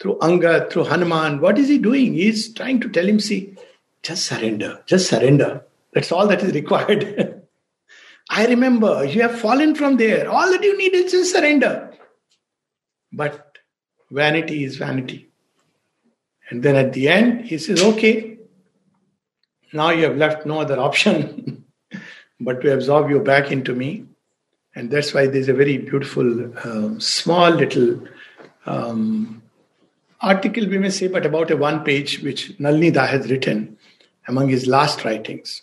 through 0.00 0.16
Angad, 0.16 0.70
through 0.70 0.84
Hanuman. 0.84 1.40
What 1.40 1.58
is 1.58 1.68
he 1.68 1.78
doing? 1.78 2.14
He's 2.14 2.52
trying 2.52 2.80
to 2.80 2.88
tell 2.88 3.06
him, 3.06 3.20
see, 3.20 3.56
just 4.02 4.26
surrender, 4.26 4.82
just 4.86 5.08
surrender. 5.08 5.62
That's 5.92 6.10
all 6.10 6.26
that 6.28 6.42
is 6.42 6.54
required. 6.54 7.42
I 8.30 8.46
remember 8.46 9.04
you 9.04 9.22
have 9.22 9.40
fallen 9.40 9.74
from 9.74 9.96
there. 9.96 10.30
All 10.30 10.50
that 10.50 10.62
you 10.62 10.78
need 10.78 10.94
is 10.94 11.12
just 11.12 11.32
surrender. 11.32 11.92
But 13.12 13.58
vanity 14.10 14.64
is 14.64 14.76
vanity. 14.76 15.29
And 16.50 16.62
then 16.62 16.76
at 16.76 16.92
the 16.92 17.08
end, 17.08 17.46
he 17.46 17.58
says, 17.58 17.82
okay, 17.82 18.38
now 19.72 19.90
you 19.90 20.04
have 20.04 20.16
left 20.16 20.46
no 20.46 20.60
other 20.60 20.78
option 20.78 21.64
but 22.40 22.60
to 22.60 22.72
absorb 22.72 23.08
you 23.08 23.20
back 23.20 23.52
into 23.52 23.74
me. 23.74 24.04
And 24.74 24.90
that's 24.90 25.14
why 25.14 25.26
there's 25.26 25.48
a 25.48 25.54
very 25.54 25.78
beautiful, 25.78 26.56
uh, 26.58 26.98
small 26.98 27.50
little 27.50 28.02
um, 28.66 29.42
article, 30.20 30.66
we 30.68 30.78
may 30.78 30.90
say, 30.90 31.08
but 31.08 31.26
about 31.26 31.50
a 31.50 31.56
one 31.56 31.84
page, 31.84 32.20
which 32.22 32.58
Nalini 32.58 32.90
has 32.90 33.30
written 33.30 33.76
among 34.26 34.48
his 34.48 34.66
last 34.66 35.04
writings. 35.04 35.62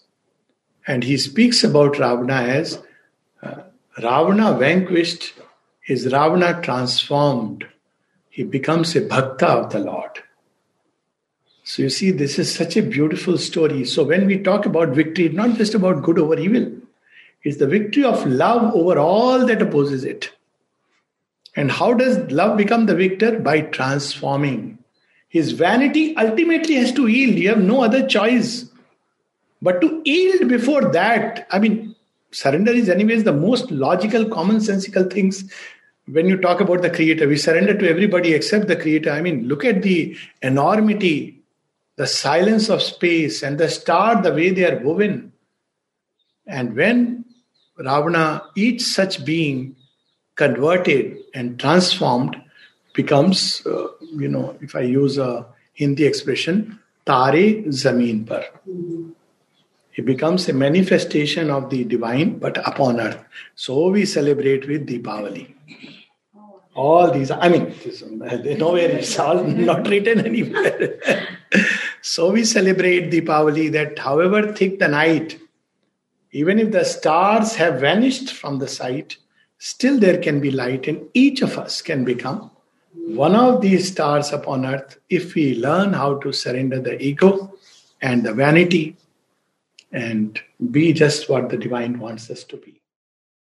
And 0.86 1.04
he 1.04 1.18
speaks 1.18 1.64
about 1.64 2.00
Ravana 2.00 2.34
as 2.34 2.82
uh, 3.44 3.62
Ravana 4.02 4.58
vanquished 4.58 5.34
is 5.88 6.12
Ravana 6.12 6.62
transformed. 6.62 7.66
He 8.30 8.44
becomes 8.44 8.96
a 8.96 9.02
bhakta 9.02 9.48
of 9.48 9.72
the 9.72 9.80
Lord. 9.80 10.24
So 11.68 11.82
you 11.84 11.90
see, 11.90 12.12
this 12.12 12.40
is 12.40 12.56
such 12.56 12.78
a 12.78 12.82
beautiful 12.82 13.38
story. 13.38 13.84
So 13.84 14.06
when 14.06 14.26
we 14.26 14.38
talk 14.38 14.66
about 14.66 14.96
victory, 14.96 15.26
it's 15.26 15.36
not 15.36 15.58
just 15.58 15.74
about 15.74 16.02
good 16.02 16.18
over 16.18 16.40
evil, 16.40 16.72
it's 17.44 17.58
the 17.58 17.68
victory 17.68 18.06
of 18.06 18.26
love 18.26 18.74
over 18.74 18.98
all 18.98 19.46
that 19.46 19.62
opposes 19.62 20.06
it. 20.06 20.32
And 21.58 21.70
how 21.70 21.94
does 21.94 22.20
love 22.32 22.58
become 22.58 22.86
the 22.86 22.96
victor? 22.96 23.38
By 23.42 23.60
transforming. 23.60 24.80
His 25.28 25.52
vanity 25.52 26.16
ultimately 26.16 26.76
has 26.76 26.94
to 26.94 27.08
yield. 27.08 27.36
You 27.36 27.50
have 27.50 27.62
no 27.62 27.84
other 27.84 28.08
choice. 28.08 28.72
But 29.62 29.82
to 29.82 30.02
yield 30.06 30.48
before 30.48 30.90
that, 30.94 31.48
I 31.52 31.60
mean, 31.60 31.98
surrender 32.32 32.72
is, 32.72 32.88
anyways, 32.88 33.26
the 33.26 33.34
most 33.34 33.72
logical, 33.72 34.24
commonsensical 34.24 35.12
things 35.12 35.52
when 36.06 36.28
you 36.28 36.38
talk 36.38 36.62
about 36.62 36.82
the 36.82 36.90
creator. 36.90 37.28
We 37.28 37.36
surrender 37.36 37.78
to 37.78 37.90
everybody 37.90 38.34
except 38.34 38.68
the 38.68 38.78
creator. 38.78 39.12
I 39.12 39.20
mean, 39.20 39.50
look 39.50 39.66
at 39.66 39.82
the 39.82 40.16
enormity 40.42 41.34
the 41.98 42.08
silence 42.08 42.70
of 42.70 42.82
space 42.82 43.44
and 43.44 43.58
the 43.58 43.70
star, 43.70 44.22
the 44.22 44.34
way 44.34 44.52
they 44.52 44.66
are 44.66 44.80
woven. 44.80 45.34
And 46.46 46.76
when 46.76 47.26
Ravana, 47.78 48.44
each 48.56 48.82
such 48.84 49.26
being 49.26 49.76
converted 50.36 51.18
and 51.34 51.60
transformed, 51.60 52.42
becomes, 52.94 53.66
uh, 53.66 53.88
you 54.16 54.28
know, 54.28 54.58
if 54.62 54.76
I 54.76 54.82
use 54.82 55.18
a 55.18 55.46
Hindi 55.74 56.06
expression, 56.06 56.80
Tare 57.06 57.64
Zameen 57.70 58.28
Par. 58.28 58.44
It 59.96 60.06
becomes 60.06 60.48
a 60.50 60.54
manifestation 60.54 61.50
of 61.50 61.70
the 61.70 61.84
divine, 61.84 62.38
but 62.38 62.58
upon 62.68 63.00
earth. 63.00 63.24
So 63.56 63.90
we 63.90 64.06
celebrate 64.06 64.68
with 64.68 64.88
Deepavali. 64.88 65.54
All 66.76 67.12
these, 67.12 67.32
I 67.32 67.50
mean, 67.50 67.74
nowhere 68.60 68.90
it's 68.90 69.18
all 69.18 69.44
not 69.44 69.88
written 69.88 70.26
anywhere. 70.32 71.00
So 72.02 72.32
we 72.32 72.44
celebrate 72.44 73.12
Deepavali 73.12 73.72
that 73.72 74.00
however 74.00 74.54
thick 74.54 74.80
the 74.80 74.88
night, 74.88 75.40
even 76.32 76.60
if 76.60 76.72
the 76.72 76.86
stars 76.86 77.56
have 77.56 77.82
vanished 77.82 78.34
from 78.34 78.60
the 78.60 78.68
sight, 78.68 79.18
still 79.58 80.00
there 80.00 80.18
can 80.18 80.40
be 80.40 80.52
light, 80.52 80.88
and 80.88 81.08
each 81.14 81.42
of 81.42 81.58
us 81.58 81.82
can 81.82 82.04
become 82.04 82.52
one 83.08 83.36
of 83.36 83.62
these 83.62 83.92
stars 83.92 84.34
upon 84.34 84.66
earth 84.66 85.00
if 85.10 85.36
we 85.36 85.56
learn 85.56 85.94
how 85.94 86.18
to 86.20 86.34
surrender 86.34 86.80
the 86.80 87.02
ego 87.02 87.54
and 88.02 88.24
the 88.24 88.34
vanity 88.34 88.98
and 89.92 90.42
be 90.72 90.92
just 90.92 91.30
what 91.30 91.50
the 91.50 91.58
divine 91.58 92.00
wants 92.00 92.30
us 92.30 92.44
to 92.44 92.58
be. 92.58 92.77